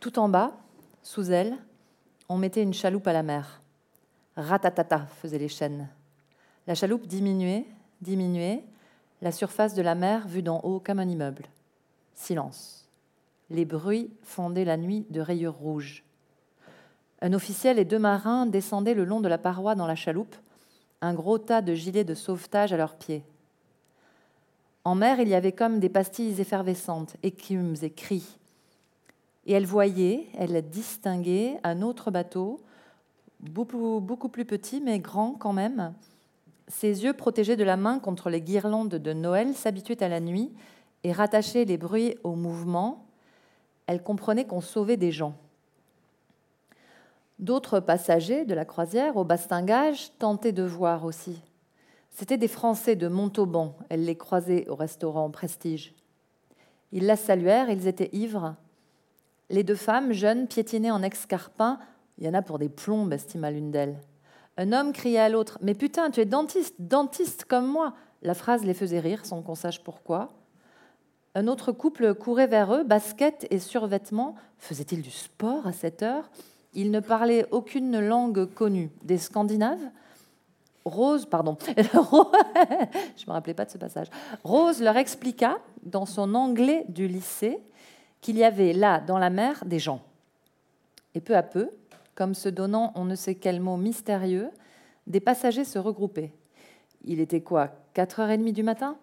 Tout 0.00 0.18
en 0.18 0.28
bas, 0.28 0.52
sous 1.02 1.30
elle, 1.30 1.56
on 2.28 2.36
mettait 2.36 2.62
une 2.62 2.74
chaloupe 2.74 3.06
à 3.06 3.12
la 3.12 3.22
mer. 3.22 3.60
Ratatata 4.36 5.06
faisaient 5.20 5.38
les 5.38 5.48
chaînes. 5.48 5.88
La 6.66 6.74
chaloupe 6.74 7.06
diminuait, 7.06 7.64
diminuait, 8.00 8.64
la 9.22 9.32
surface 9.32 9.74
de 9.74 9.82
la 9.82 9.94
mer 9.94 10.26
vue 10.26 10.42
d'en 10.42 10.60
haut 10.60 10.80
comme 10.80 10.98
un 10.98 11.08
immeuble. 11.08 11.44
Silence. 12.14 12.88
Les 13.50 13.64
bruits 13.64 14.10
fondaient 14.22 14.64
la 14.64 14.76
nuit 14.76 15.06
de 15.10 15.20
rayures 15.20 15.54
rouges. 15.54 16.02
Un 17.22 17.32
officiel 17.32 17.78
et 17.78 17.84
deux 17.84 17.98
marins 17.98 18.46
descendaient 18.46 18.94
le 18.94 19.04
long 19.04 19.20
de 19.20 19.28
la 19.28 19.38
paroi 19.38 19.74
dans 19.74 19.86
la 19.86 19.94
chaloupe, 19.94 20.36
un 21.00 21.14
gros 21.14 21.38
tas 21.38 21.62
de 21.62 21.74
gilets 21.74 22.04
de 22.04 22.14
sauvetage 22.14 22.72
à 22.72 22.76
leurs 22.76 22.96
pieds. 22.96 23.22
En 24.84 24.94
mer, 24.94 25.20
il 25.20 25.28
y 25.28 25.34
avait 25.34 25.52
comme 25.52 25.80
des 25.80 25.88
pastilles 25.88 26.40
effervescentes, 26.40 27.16
écumes 27.22 27.76
et 27.82 27.90
cris. 27.90 28.38
Et 29.46 29.52
elle 29.52 29.66
voyait, 29.66 30.26
elle 30.36 30.68
distinguait 30.68 31.58
un 31.62 31.82
autre 31.82 32.10
bateau, 32.10 32.60
beaucoup, 33.40 34.00
beaucoup 34.00 34.28
plus 34.28 34.44
petit, 34.44 34.80
mais 34.80 34.98
grand 34.98 35.32
quand 35.32 35.52
même, 35.52 35.94
ses 36.68 37.04
yeux 37.04 37.12
protégés 37.12 37.56
de 37.56 37.64
la 37.64 37.76
main 37.76 37.98
contre 37.98 38.28
les 38.28 38.40
guirlandes 38.40 38.96
de 38.96 39.12
Noël 39.12 39.54
s'habituaient 39.54 40.02
à 40.02 40.08
la 40.08 40.20
nuit 40.20 40.52
et 41.04 41.12
rattachaient 41.12 41.64
les 41.64 41.78
bruits 41.78 42.16
au 42.24 42.34
mouvement. 42.34 43.06
Elle 43.86 44.02
comprenait 44.02 44.46
qu'on 44.46 44.60
sauvait 44.60 44.96
des 44.96 45.12
gens. 45.12 45.34
D'autres 47.38 47.80
passagers 47.80 48.44
de 48.44 48.54
la 48.54 48.64
croisière 48.64 49.16
au 49.16 49.24
bastingage 49.24 50.10
tentaient 50.18 50.52
de 50.52 50.62
voir 50.62 51.04
aussi. 51.04 51.40
C'étaient 52.10 52.38
des 52.38 52.48
Français 52.48 52.96
de 52.96 53.08
Montauban. 53.08 53.76
Elle 53.90 54.04
les 54.04 54.16
croisait 54.16 54.66
au 54.68 54.74
restaurant 54.74 55.30
Prestige. 55.30 55.94
Ils 56.92 57.06
la 57.06 57.16
saluèrent, 57.16 57.68
ils 57.68 57.86
étaient 57.86 58.08
ivres. 58.12 58.54
Les 59.50 59.62
deux 59.62 59.74
femmes, 59.76 60.12
jeunes, 60.12 60.48
piétinaient 60.48 60.90
en 60.90 61.02
escarpins. 61.02 61.78
Il 62.18 62.24
y 62.24 62.28
en 62.28 62.34
a 62.34 62.42
pour 62.42 62.58
des 62.58 62.70
plombes, 62.70 63.12
estima 63.12 63.50
l'une 63.50 63.70
d'elles. 63.70 64.00
Un 64.56 64.72
homme 64.72 64.92
criait 64.92 65.18
à 65.18 65.28
l'autre 65.28 65.58
Mais 65.62 65.74
putain, 65.74 66.10
tu 66.10 66.20
es 66.20 66.24
dentiste, 66.24 66.74
dentiste 66.78 67.44
comme 67.44 67.66
moi 67.66 67.94
La 68.22 68.34
phrase 68.34 68.64
les 68.64 68.74
faisait 68.74 69.00
rire 69.00 69.24
sans 69.24 69.42
qu'on 69.42 69.54
sache 69.54 69.82
pourquoi. 69.82 70.32
Un 71.34 71.48
autre 71.48 71.70
couple 71.70 72.14
courait 72.14 72.46
vers 72.46 72.72
eux, 72.72 72.82
basket 72.82 73.46
et 73.50 73.58
survêtement. 73.58 74.36
Faisait-il 74.58 75.02
du 75.02 75.10
sport 75.10 75.66
à 75.66 75.72
cette 75.72 76.02
heure? 76.02 76.30
Ils 76.72 76.90
ne 76.90 77.00
parlaient 77.00 77.46
aucune 77.50 78.00
langue 78.00 78.46
connue. 78.46 78.90
Des 79.02 79.18
Scandinaves? 79.18 79.90
Rose, 80.86 81.26
pardon, 81.26 81.58
je 81.66 83.26
me 83.26 83.32
rappelais 83.32 83.54
pas 83.54 83.64
de 83.64 83.70
ce 83.70 83.76
passage. 83.76 84.06
Rose 84.44 84.80
leur 84.80 84.96
expliqua, 84.96 85.58
dans 85.82 86.06
son 86.06 86.34
anglais 86.34 86.84
du 86.88 87.08
lycée, 87.08 87.58
qu'il 88.20 88.38
y 88.38 88.44
avait 88.44 88.72
là, 88.72 89.00
dans 89.00 89.18
la 89.18 89.28
mer, 89.28 89.64
des 89.66 89.80
gens. 89.80 90.00
Et 91.14 91.20
peu 91.20 91.36
à 91.36 91.42
peu, 91.42 91.70
comme 92.16 92.34
se 92.34 92.48
donnant 92.48 92.90
on 92.96 93.04
ne 93.04 93.14
sait 93.14 93.36
quel 93.36 93.60
mot 93.60 93.76
mystérieux, 93.76 94.50
des 95.06 95.20
passagers 95.20 95.64
se 95.64 95.78
regroupaient. 95.78 96.32
Il 97.04 97.20
était 97.20 97.42
quoi 97.42 97.70
4h30 97.94 98.52
du 98.52 98.64
matin? 98.64 98.96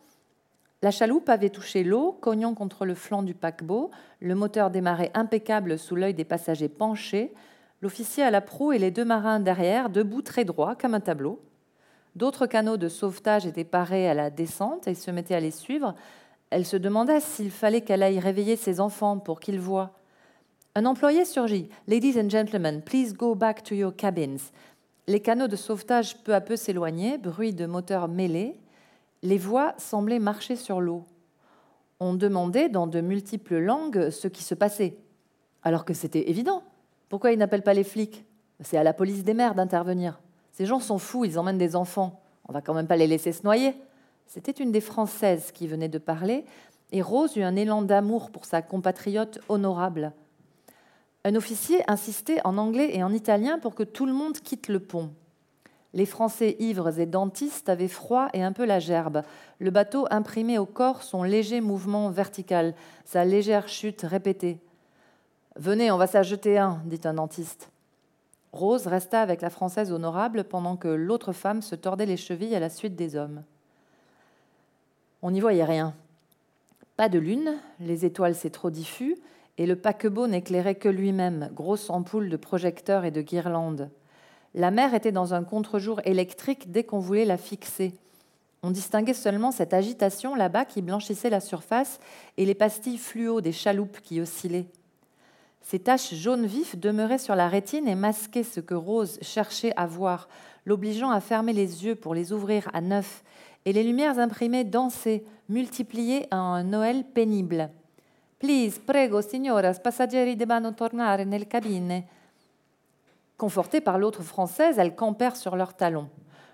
La 0.82 0.92
chaloupe 0.92 1.30
avait 1.30 1.50
touché 1.50 1.86
l'eau, 1.86 2.12
cognant 2.20 2.54
contre 2.54 2.86
le 2.86 2.94
flanc 2.94 3.24
du 3.24 3.34
paquebot, 3.34 3.90
le 4.20 4.36
moteur 4.36 4.70
démarrait 4.70 5.12
impeccable 5.14 5.80
sous 5.80 5.96
l'œil 5.96 6.14
des 6.14 6.26
passagers 6.26 6.68
penchés, 6.68 7.34
l'officier 7.82 8.24
à 8.24 8.32
la 8.32 8.42
proue 8.42 8.74
et 8.74 8.80
les 8.80 8.92
deux 8.92 9.06
marins 9.06 9.40
derrière, 9.40 9.90
debout 9.90 10.22
très 10.22 10.44
droits 10.44 10.76
comme 10.76 10.94
un 10.94 11.00
tableau. 11.00 11.40
D'autres 12.16 12.48
canaux 12.48 12.78
de 12.78 12.90
sauvetage 12.90 13.46
étaient 13.46 13.64
parés 13.64 14.10
à 14.10 14.14
la 14.14 14.30
descente 14.30 14.88
et 14.88 14.94
se 14.94 15.10
mettaient 15.10 15.36
à 15.36 15.40
les 15.40 15.52
suivre. 15.52 15.96
Elle 16.50 16.66
se 16.66 16.78
demanda 16.78 17.20
s'il 17.20 17.50
fallait 17.50 17.82
qu'elle 17.82 18.04
aille 18.04 18.20
réveiller 18.20 18.58
ses 18.58 18.82
enfants 18.82 19.20
pour 19.20 19.40
qu'ils 19.40 19.60
voient. 19.60 20.03
Un 20.76 20.86
employé 20.86 21.24
surgit. 21.24 21.70
Ladies 21.88 22.20
and 22.20 22.32
gentlemen, 22.32 22.82
please 22.82 23.14
go 23.14 23.36
back 23.36 23.62
to 23.62 23.76
your 23.76 23.96
cabins. 23.96 24.52
Les 25.06 25.20
canaux 25.20 25.48
de 25.48 25.56
sauvetage 25.56 26.18
peu 26.24 26.34
à 26.34 26.42
peu 26.42 26.56
s'éloignaient, 26.56 27.20
bruit 27.20 27.54
de 27.54 27.68
moteurs 27.68 28.08
mêlés. 28.08 28.60
Les 29.22 29.38
voix 29.38 29.76
semblaient 29.78 30.18
marcher 30.18 30.56
sur 30.56 30.82
l'eau. 30.82 31.04
On 32.00 32.16
demandait 32.16 32.70
dans 32.70 32.88
de 32.88 33.02
multiples 33.02 33.60
langues 33.60 34.10
ce 34.10 34.28
qui 34.28 34.42
se 34.42 34.56
passait, 34.56 34.98
alors 35.62 35.86
que 35.86 35.94
c'était 35.94 36.32
évident. 36.32 36.64
Pourquoi 37.08 37.34
ils 37.34 37.38
n'appellent 37.38 37.62
pas 37.62 37.76
les 37.76 37.84
flics? 37.84 38.26
C'est 38.60 38.78
à 38.78 38.84
la 38.84 38.94
police 38.94 39.24
des 39.24 39.36
mers 39.36 39.54
d'intervenir. 39.54 40.20
Ces 40.54 40.66
gens 40.66 40.80
sont 40.80 40.98
fous, 40.98 41.24
ils 41.24 41.38
emmènent 41.38 41.60
des 41.60 41.76
enfants. 41.76 42.20
On 42.50 42.52
va 42.52 42.62
quand 42.62 42.74
même 42.74 42.88
pas 42.88 42.98
les 42.98 43.06
laisser 43.06 43.32
se 43.32 43.44
noyer. 43.44 43.76
C'était 44.26 44.52
une 44.52 44.72
des 44.72 44.82
Françaises 44.82 45.52
qui 45.52 45.68
venait 45.68 45.88
de 45.88 46.00
parler, 46.00 46.46
et 46.92 47.04
Rose 47.04 47.38
eut 47.38 47.44
un 47.44 47.56
élan 47.56 47.84
d'amour 47.84 48.32
pour 48.32 48.46
sa 48.46 48.64
compatriote 48.64 49.40
honorable. 49.50 50.14
Un 51.26 51.36
officier 51.36 51.84
insistait 51.90 52.42
en 52.44 52.58
anglais 52.58 52.96
et 52.96 53.04
en 53.04 53.14
italien 53.14 53.58
pour 53.60 53.76
que 53.76 53.84
tout 53.84 54.06
le 54.06 54.14
monde 54.14 54.40
quitte 54.40 54.68
le 54.68 54.80
pont. 54.80 55.12
Les 55.94 56.06
Français 56.06 56.56
ivres 56.60 57.00
et 57.00 57.06
dentistes 57.06 57.70
avaient 57.70 57.88
froid 57.88 58.28
et 58.34 58.44
un 58.44 58.52
peu 58.52 58.66
la 58.66 58.80
gerbe. 58.80 59.22
Le 59.60 59.70
bateau 59.70 60.08
imprimait 60.10 60.58
au 60.58 60.66
corps 60.66 61.04
son 61.04 61.24
léger 61.24 61.62
mouvement 61.62 62.10
vertical, 62.10 62.74
sa 63.06 63.24
légère 63.26 63.70
chute 63.70 64.02
répétée. 64.02 64.60
Venez, 65.56 65.92
on 65.92 65.98
va 65.98 66.08
s'ajouter 66.08 66.58
un, 66.58 66.82
dit 66.86 67.02
un 67.04 67.14
dentiste. 67.14 67.70
Rose 68.52 68.88
resta 68.88 69.22
avec 69.22 69.42
la 69.42 69.52
Française 69.52 69.92
honorable 69.92 70.44
pendant 70.44 70.78
que 70.78 70.88
l'autre 70.88 71.32
femme 71.32 71.62
se 71.62 71.76
tordait 71.76 72.08
les 72.08 72.18
chevilles 72.18 72.56
à 72.56 72.60
la 72.60 72.70
suite 72.70 72.96
des 72.96 73.16
hommes. 73.16 73.44
On 75.22 75.32
n'y 75.32 75.42
voyait 75.42 75.64
rien. 75.64 75.94
Pas 76.98 77.08
de 77.08 77.20
lune, 77.20 77.54
les 77.80 78.06
étoiles 78.06 78.36
c'est 78.36 78.50
trop 78.50 78.72
diffus, 78.72 79.16
et 79.58 79.66
le 79.66 79.76
paquebot 79.76 80.28
n'éclairait 80.28 80.76
que 80.76 80.90
lui-même, 80.90 81.50
grosse 81.54 81.90
ampoule 81.90 82.30
de 82.30 82.38
projecteurs 82.38 83.06
et 83.06 83.12
de 83.12 83.22
guirlandes. 83.22 83.90
La 84.56 84.72
mer 84.72 84.94
était 84.94 85.12
dans 85.12 85.34
un 85.34 85.44
contre-jour 85.44 86.02
électrique 86.06 86.72
dès 86.72 86.84
qu'on 86.84 87.00
voulait 87.00 87.26
la 87.26 87.38
fixer. 87.38 87.94
On 88.62 88.72
distinguait 88.72 89.14
seulement 89.14 89.52
cette 89.52 89.74
agitation 89.74 90.36
là-bas 90.36 90.66
qui 90.66 90.82
blanchissait 90.82 91.30
la 91.30 91.40
surface 91.40 92.00
et 92.38 92.46
les 92.46 92.56
pastilles 92.56 92.98
fluo 92.98 93.42
des 93.42 93.52
chaloupes 93.52 94.00
qui 94.02 94.22
oscillaient. 94.22 94.68
Ces 95.62 95.80
taches 95.80 96.14
jaunes 96.14 96.46
vifs 96.46 96.78
demeuraient 96.78 97.18
sur 97.18 97.36
la 97.36 97.48
rétine 97.48 97.88
et 97.88 97.96
masquaient 97.96 98.44
ce 98.44 98.60
que 98.60 98.74
Rose 98.74 99.18
cherchait 99.22 99.74
à 99.76 99.86
voir, 99.86 100.28
l'obligeant 100.66 101.10
à 101.10 101.20
fermer 101.20 101.54
les 101.54 101.86
yeux 101.86 101.96
pour 101.96 102.14
les 102.14 102.34
ouvrir 102.34 102.70
à 102.74 102.82
neuf, 102.82 103.24
et 103.66 103.74
les 103.74 103.84
lumières 103.84 104.20
imprimées 104.20 104.66
dansaient, 104.66 105.24
multipliées 105.48 106.28
à 106.32 106.38
un 106.38 106.64
Noël 106.64 107.06
pénible. 107.14 107.70
Please, 108.44 108.78
prego, 108.78 109.22
signoras, 109.22 109.80
passaggeri 109.80 110.36
debbano 110.36 110.74
tornare 110.74 111.24
nelle 111.24 111.48
cabine. 111.48 112.04
Confortées 113.38 113.80
par 113.80 113.98
l'autre 113.98 114.22
française, 114.22 114.78
elles 114.80 114.96
campèrent 114.96 115.38
sur 115.38 115.56
leurs 115.56 115.78
talons. 115.78 116.10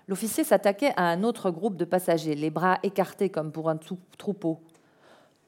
L'officier 0.06 0.44
s'attaquait 0.44 0.92
à 0.96 1.08
un 1.08 1.24
autre 1.24 1.50
groupe 1.50 1.74
de 1.74 1.84
passagers, 1.84 2.36
les 2.36 2.50
bras 2.50 2.78
écartés 2.84 3.28
comme 3.28 3.50
pour 3.50 3.68
un 3.68 3.76
troupeau. 4.18 4.60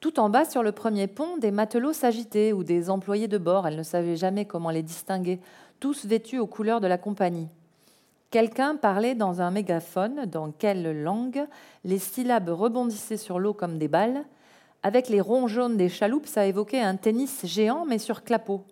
Tout 0.00 0.18
en 0.18 0.30
bas, 0.30 0.44
sur 0.44 0.64
le 0.64 0.72
premier 0.72 1.06
pont, 1.06 1.36
des 1.36 1.52
matelots 1.52 1.92
s'agitaient 1.92 2.52
ou 2.52 2.64
des 2.64 2.90
employés 2.90 3.28
de 3.28 3.38
bord, 3.38 3.68
elle 3.68 3.76
ne 3.76 3.84
savait 3.84 4.16
jamais 4.16 4.44
comment 4.44 4.70
les 4.70 4.82
distinguer, 4.82 5.38
tous 5.78 6.06
vêtus 6.06 6.40
aux 6.40 6.48
couleurs 6.48 6.80
de 6.80 6.88
la 6.88 6.98
compagnie. 6.98 7.50
Quelqu'un 8.32 8.74
parlait 8.74 9.14
dans 9.14 9.42
un 9.42 9.52
mégaphone, 9.52 10.26
dans 10.26 10.50
quelle 10.50 11.04
langue 11.04 11.46
Les 11.84 12.00
syllabes 12.00 12.48
rebondissaient 12.48 13.16
sur 13.16 13.38
l'eau 13.38 13.54
comme 13.54 13.78
des 13.78 13.86
balles. 13.86 14.24
Avec 14.82 15.08
les 15.08 15.20
ronds 15.20 15.46
jaunes 15.46 15.76
des 15.76 15.88
chaloupes, 15.88 16.26
ça 16.26 16.46
évoquait 16.46 16.80
un 16.80 16.96
tennis 16.96 17.46
géant, 17.46 17.84
mais 17.86 17.98
sur 17.98 18.24
clapot. 18.24 18.64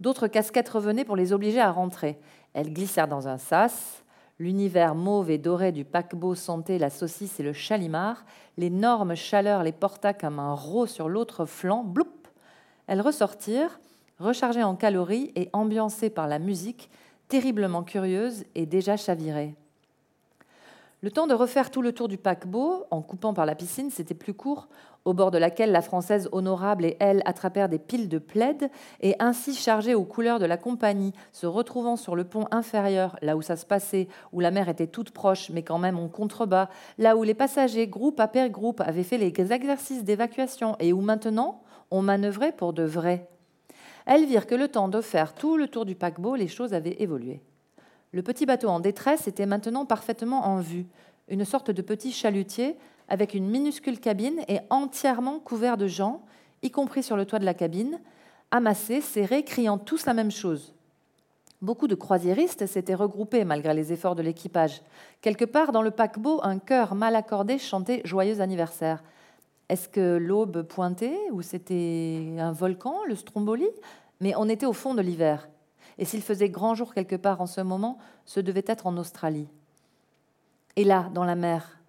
D'autres 0.00 0.26
casquettes 0.26 0.68
revenaient 0.68 1.04
pour 1.04 1.16
les 1.16 1.32
obliger 1.32 1.60
à 1.60 1.70
rentrer. 1.70 2.18
Elles 2.52 2.72
glissèrent 2.72 3.08
dans 3.08 3.28
un 3.28 3.38
sas. 3.38 4.02
L'univers 4.38 4.94
mauve 4.94 5.30
et 5.30 5.38
doré 5.38 5.72
du 5.72 5.84
paquebot 5.84 6.34
sentait 6.34 6.78
la 6.78 6.90
saucisse 6.90 7.40
et 7.40 7.42
le 7.42 7.52
chalimard. 7.52 8.24
L'énorme 8.58 9.14
chaleur 9.14 9.62
les 9.62 9.72
porta 9.72 10.12
comme 10.12 10.38
un 10.38 10.52
rot 10.52 10.86
sur 10.86 11.08
l'autre 11.08 11.46
flanc. 11.46 11.84
Bloup 11.84 12.08
Elles 12.86 13.00
ressortirent, 13.00 13.80
rechargées 14.18 14.64
en 14.64 14.74
calories 14.74 15.32
et 15.36 15.48
ambiancées 15.52 16.10
par 16.10 16.26
la 16.26 16.38
musique, 16.38 16.90
terriblement 17.28 17.82
curieuses 17.82 18.44
et 18.54 18.66
déjà 18.66 18.96
chavirées. 18.96 19.54
Le 21.02 21.10
temps 21.10 21.26
de 21.26 21.34
refaire 21.34 21.70
tout 21.70 21.82
le 21.82 21.92
tour 21.92 22.08
du 22.08 22.16
paquebot, 22.16 22.84
en 22.90 23.02
coupant 23.02 23.34
par 23.34 23.44
la 23.44 23.54
piscine, 23.54 23.90
c'était 23.90 24.14
plus 24.14 24.32
court, 24.32 24.68
au 25.04 25.12
bord 25.12 25.30
de 25.30 25.36
laquelle 25.36 25.70
la 25.70 25.82
Française 25.82 26.28
honorable 26.32 26.86
et 26.86 26.96
elle 27.00 27.20
attrapèrent 27.26 27.68
des 27.68 27.78
piles 27.78 28.08
de 28.08 28.18
plaides, 28.18 28.70
et 29.02 29.14
ainsi 29.18 29.54
chargées 29.54 29.94
aux 29.94 30.04
couleurs 30.04 30.38
de 30.38 30.46
la 30.46 30.56
compagnie, 30.56 31.12
se 31.32 31.46
retrouvant 31.46 31.96
sur 31.96 32.16
le 32.16 32.24
pont 32.24 32.46
inférieur, 32.50 33.18
là 33.20 33.36
où 33.36 33.42
ça 33.42 33.56
se 33.56 33.66
passait, 33.66 34.08
où 34.32 34.40
la 34.40 34.50
mer 34.50 34.70
était 34.70 34.86
toute 34.86 35.10
proche, 35.10 35.50
mais 35.50 35.62
quand 35.62 35.78
même 35.78 35.98
en 35.98 36.08
contrebas, 36.08 36.70
là 36.96 37.14
où 37.14 37.24
les 37.24 37.34
passagers, 37.34 37.86
groupe 37.86 38.18
après 38.18 38.48
groupe, 38.48 38.80
avaient 38.80 39.02
fait 39.02 39.18
les 39.18 39.34
exercices 39.52 40.02
d'évacuation, 40.02 40.76
et 40.80 40.94
où 40.94 41.02
maintenant 41.02 41.62
on 41.90 42.00
manœuvrait 42.00 42.52
pour 42.52 42.72
de 42.72 42.84
vrai. 42.84 43.28
Elles 44.06 44.24
virent 44.24 44.46
que 44.46 44.54
le 44.54 44.68
temps 44.68 44.88
de 44.88 45.02
faire 45.02 45.34
tout 45.34 45.58
le 45.58 45.68
tour 45.68 45.84
du 45.84 45.94
paquebot, 45.94 46.36
les 46.36 46.48
choses 46.48 46.72
avaient 46.72 46.96
évolué. 47.00 47.42
Le 48.12 48.22
petit 48.22 48.46
bateau 48.46 48.68
en 48.68 48.80
détresse 48.80 49.28
était 49.28 49.46
maintenant 49.46 49.84
parfaitement 49.84 50.46
en 50.46 50.60
vue, 50.60 50.86
une 51.28 51.44
sorte 51.44 51.70
de 51.70 51.82
petit 51.82 52.12
chalutier 52.12 52.76
avec 53.08 53.34
une 53.34 53.48
minuscule 53.48 54.00
cabine 54.00 54.40
et 54.48 54.60
entièrement 54.70 55.38
couvert 55.38 55.76
de 55.76 55.86
gens, 55.86 56.22
y 56.62 56.70
compris 56.70 57.02
sur 57.02 57.16
le 57.16 57.26
toit 57.26 57.38
de 57.38 57.44
la 57.44 57.54
cabine, 57.54 58.00
amassés, 58.50 59.00
serrés, 59.00 59.44
criant 59.44 59.78
tous 59.78 60.06
la 60.06 60.14
même 60.14 60.30
chose. 60.30 60.74
Beaucoup 61.62 61.88
de 61.88 61.94
croisiéristes 61.94 62.66
s'étaient 62.66 62.94
regroupés 62.94 63.44
malgré 63.44 63.74
les 63.74 63.92
efforts 63.92 64.14
de 64.14 64.22
l'équipage. 64.22 64.82
Quelque 65.20 65.44
part 65.44 65.72
dans 65.72 65.82
le 65.82 65.90
paquebot, 65.90 66.40
un 66.42 66.58
chœur 66.58 66.94
mal 66.94 67.16
accordé 67.16 67.58
chantait 67.58 68.02
Joyeux 68.04 68.40
anniversaire. 68.40 69.02
Est-ce 69.68 69.88
que 69.88 70.16
l'aube 70.16 70.62
pointait 70.62 71.18
ou 71.32 71.42
c'était 71.42 72.36
un 72.38 72.52
volcan, 72.52 73.04
le 73.08 73.14
Stromboli? 73.14 73.68
Mais 74.20 74.34
on 74.36 74.48
était 74.48 74.66
au 74.66 74.72
fond 74.72 74.94
de 74.94 75.02
l'hiver. 75.02 75.48
Et 75.98 76.04
s'il 76.04 76.22
faisait 76.22 76.50
grand 76.50 76.74
jour 76.74 76.94
quelque 76.94 77.16
part 77.16 77.40
en 77.40 77.46
ce 77.46 77.60
moment, 77.60 77.98
ce 78.24 78.40
devait 78.40 78.64
être 78.66 78.86
en 78.86 78.96
Australie. 78.96 79.48
Et 80.76 80.84
là, 80.84 81.10
dans 81.14 81.24
la 81.24 81.34
mer, 81.34 81.80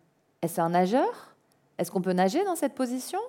est-ce 0.41 0.61
un 0.61 0.69
nageur? 0.69 1.35
Est-ce 1.77 1.91
qu'on 1.91 2.01
peut 2.01 2.13
nager 2.13 2.43
dans 2.45 2.55
cette 2.55 2.75
position? 2.75 3.19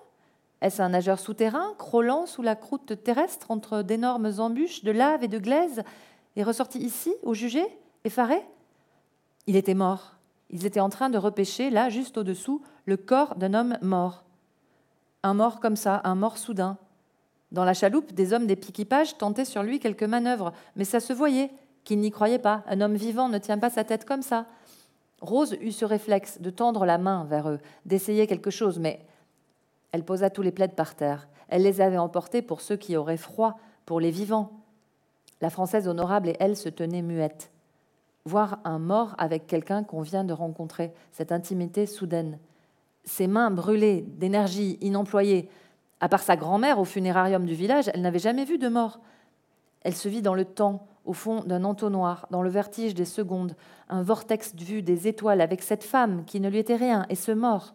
Est-ce 0.61 0.83
un 0.83 0.91
nageur 0.91 1.19
souterrain, 1.19 1.75
crawlant 1.79 2.27
sous 2.27 2.43
la 2.43 2.57
croûte 2.57 3.03
terrestre 3.03 3.51
entre 3.51 3.83
d'énormes 3.83 4.33
embûches 4.39 4.85
de 4.85 4.91
lave 4.91 5.23
et 5.25 5.29
de 5.29 5.39
glaise, 5.39 5.83
et 6.37 6.43
ressorti 6.43 6.79
ici, 6.79 7.15
au 7.23 7.35
jugé, 7.35 7.65
effaré? 8.05 8.41
Il 9.47 9.57
était 9.57 9.75
mort. 9.75 10.15
Ils 10.51 10.67
étaient 10.67 10.81
en 10.81 10.89
train 10.89 11.11
de 11.11 11.19
repêcher, 11.19 11.71
là, 11.71 11.91
juste 11.91 12.19
au-dessous, 12.19 12.63
le 12.87 12.97
corps 12.97 13.35
d'un 13.37 13.55
homme 13.55 13.79
mort. 13.83 14.25
Un 15.23 15.35
mort 15.35 15.61
comme 15.61 15.77
ça, 15.77 16.01
un 16.05 16.15
mort 16.15 16.39
soudain. 16.39 16.79
Dans 17.53 17.65
la 17.65 17.75
chaloupe, 17.75 18.13
des 18.13 18.33
hommes 18.33 18.47
d'équipage 18.47 19.17
tentaient 19.17 19.45
sur 19.45 19.63
lui 19.63 19.81
quelques 19.81 20.03
manœuvres, 20.03 20.53
mais 20.77 20.85
ça 20.85 21.01
se 21.01 21.13
voyait 21.13 21.51
qu'il 21.85 22.01
n'y 22.01 22.11
croyait 22.11 22.39
pas. 22.39 22.63
Un 22.67 22.81
homme 22.81 22.97
vivant 22.97 23.29
ne 23.29 23.39
tient 23.39 23.59
pas 23.59 23.71
sa 23.71 23.85
tête 23.85 24.05
comme 24.05 24.23
ça. 24.23 24.47
Rose 25.21 25.57
eut 25.61 25.73
ce 25.73 25.85
réflexe 25.85 26.41
de 26.41 26.51
tendre 26.51 26.85
la 26.85 26.99
main 26.99 27.25
vers 27.25 27.49
eux, 27.49 27.59
d'essayer 27.87 28.27
quelque 28.27 28.51
chose, 28.51 28.79
mais 28.79 29.01
elle 29.93 30.05
posa 30.05 30.31
tous 30.31 30.43
les 30.43 30.53
plaids 30.53 30.69
par 30.69 30.95
terre. 30.95 31.29
Elle 31.49 31.63
les 31.63 31.81
avait 31.81 31.99
emportés 31.99 32.43
pour 32.43 32.61
ceux 32.61 32.77
qui 32.77 32.97
auraient 32.97 33.17
froid, 33.17 33.59
pour 33.87 34.01
les 34.01 34.11
vivants. 34.11 34.53
La 35.41 35.51
Française 35.51 35.89
honorable 35.89 36.29
et 36.29 36.37
elle 36.41 36.57
se 36.57 36.69
tenaient 36.69 37.03
muettes. 37.03 37.51
Voir 38.27 38.59
un 38.65 38.79
mort 38.79 39.15
avec 39.17 39.47
quelqu'un 39.47 39.83
qu'on 39.83 40.03
vient 40.03 40.25
de 40.25 40.35
rencontrer, 40.35 40.93
cette 41.13 41.33
intimité 41.33 41.87
soudaine. 41.87 42.39
Ses 43.05 43.27
mains 43.27 43.51
brûlées 43.51 44.03
d'énergie 44.03 44.77
inemployée. 44.83 45.49
À 46.01 46.09
part 46.09 46.23
sa 46.23 46.37
grand-mère 46.37 46.79
au 46.79 46.85
funérarium 46.85 47.45
du 47.45 47.55
village, 47.55 47.91
elle 47.93 48.03
n'avait 48.03 48.19
jamais 48.19 48.45
vu 48.45 48.59
de 48.59 48.69
mort. 48.69 49.01
Elle 49.83 49.95
se 49.95 50.09
vit 50.09 50.23
dans 50.23 50.35
le 50.35 50.45
temps, 50.45 50.87
au 51.05 51.13
fond 51.13 51.41
d'un 51.41 51.65
entonnoir, 51.65 52.27
dans 52.31 52.43
le 52.43 52.51
vertige 52.51 52.95
des 52.95 53.05
secondes, 53.05 53.57
un 53.89 54.03
vortex 54.03 54.55
de 54.55 54.65
vue 54.65 54.83
des 54.83 55.09
étoiles 55.09 55.41
avec 55.41 55.63
cette 55.63 55.85
femme 55.85 56.25
qui 56.25 56.41
ne 56.41 56.49
lui 56.49 56.59
était 56.59 56.77
rien 56.77 57.07
et 57.09 57.15
ce 57.15 57.33
mort. 57.33 57.75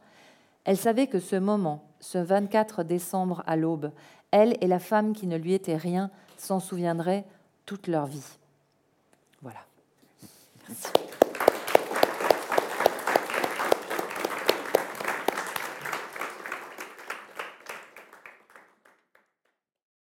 Elle 0.66 0.78
savait 0.78 1.08
que 1.08 1.20
ce 1.20 1.36
moment, 1.36 1.84
ce 2.00 2.18
24 2.18 2.84
décembre 2.84 3.44
à 3.46 3.56
l'aube, 3.56 3.92
elle 4.32 4.58
et 4.62 4.68
la 4.68 4.80
femme 4.80 5.14
qui 5.14 5.28
ne 5.28 5.38
lui 5.38 5.54
était 5.54 5.76
rien 5.76 6.10
s'en 6.38 6.60
souviendraient 6.60 7.26
toute 7.66 7.88
leur 7.88 8.06
vie. 8.06 8.38
Voilà. 9.42 9.60
Merci. 10.68 10.88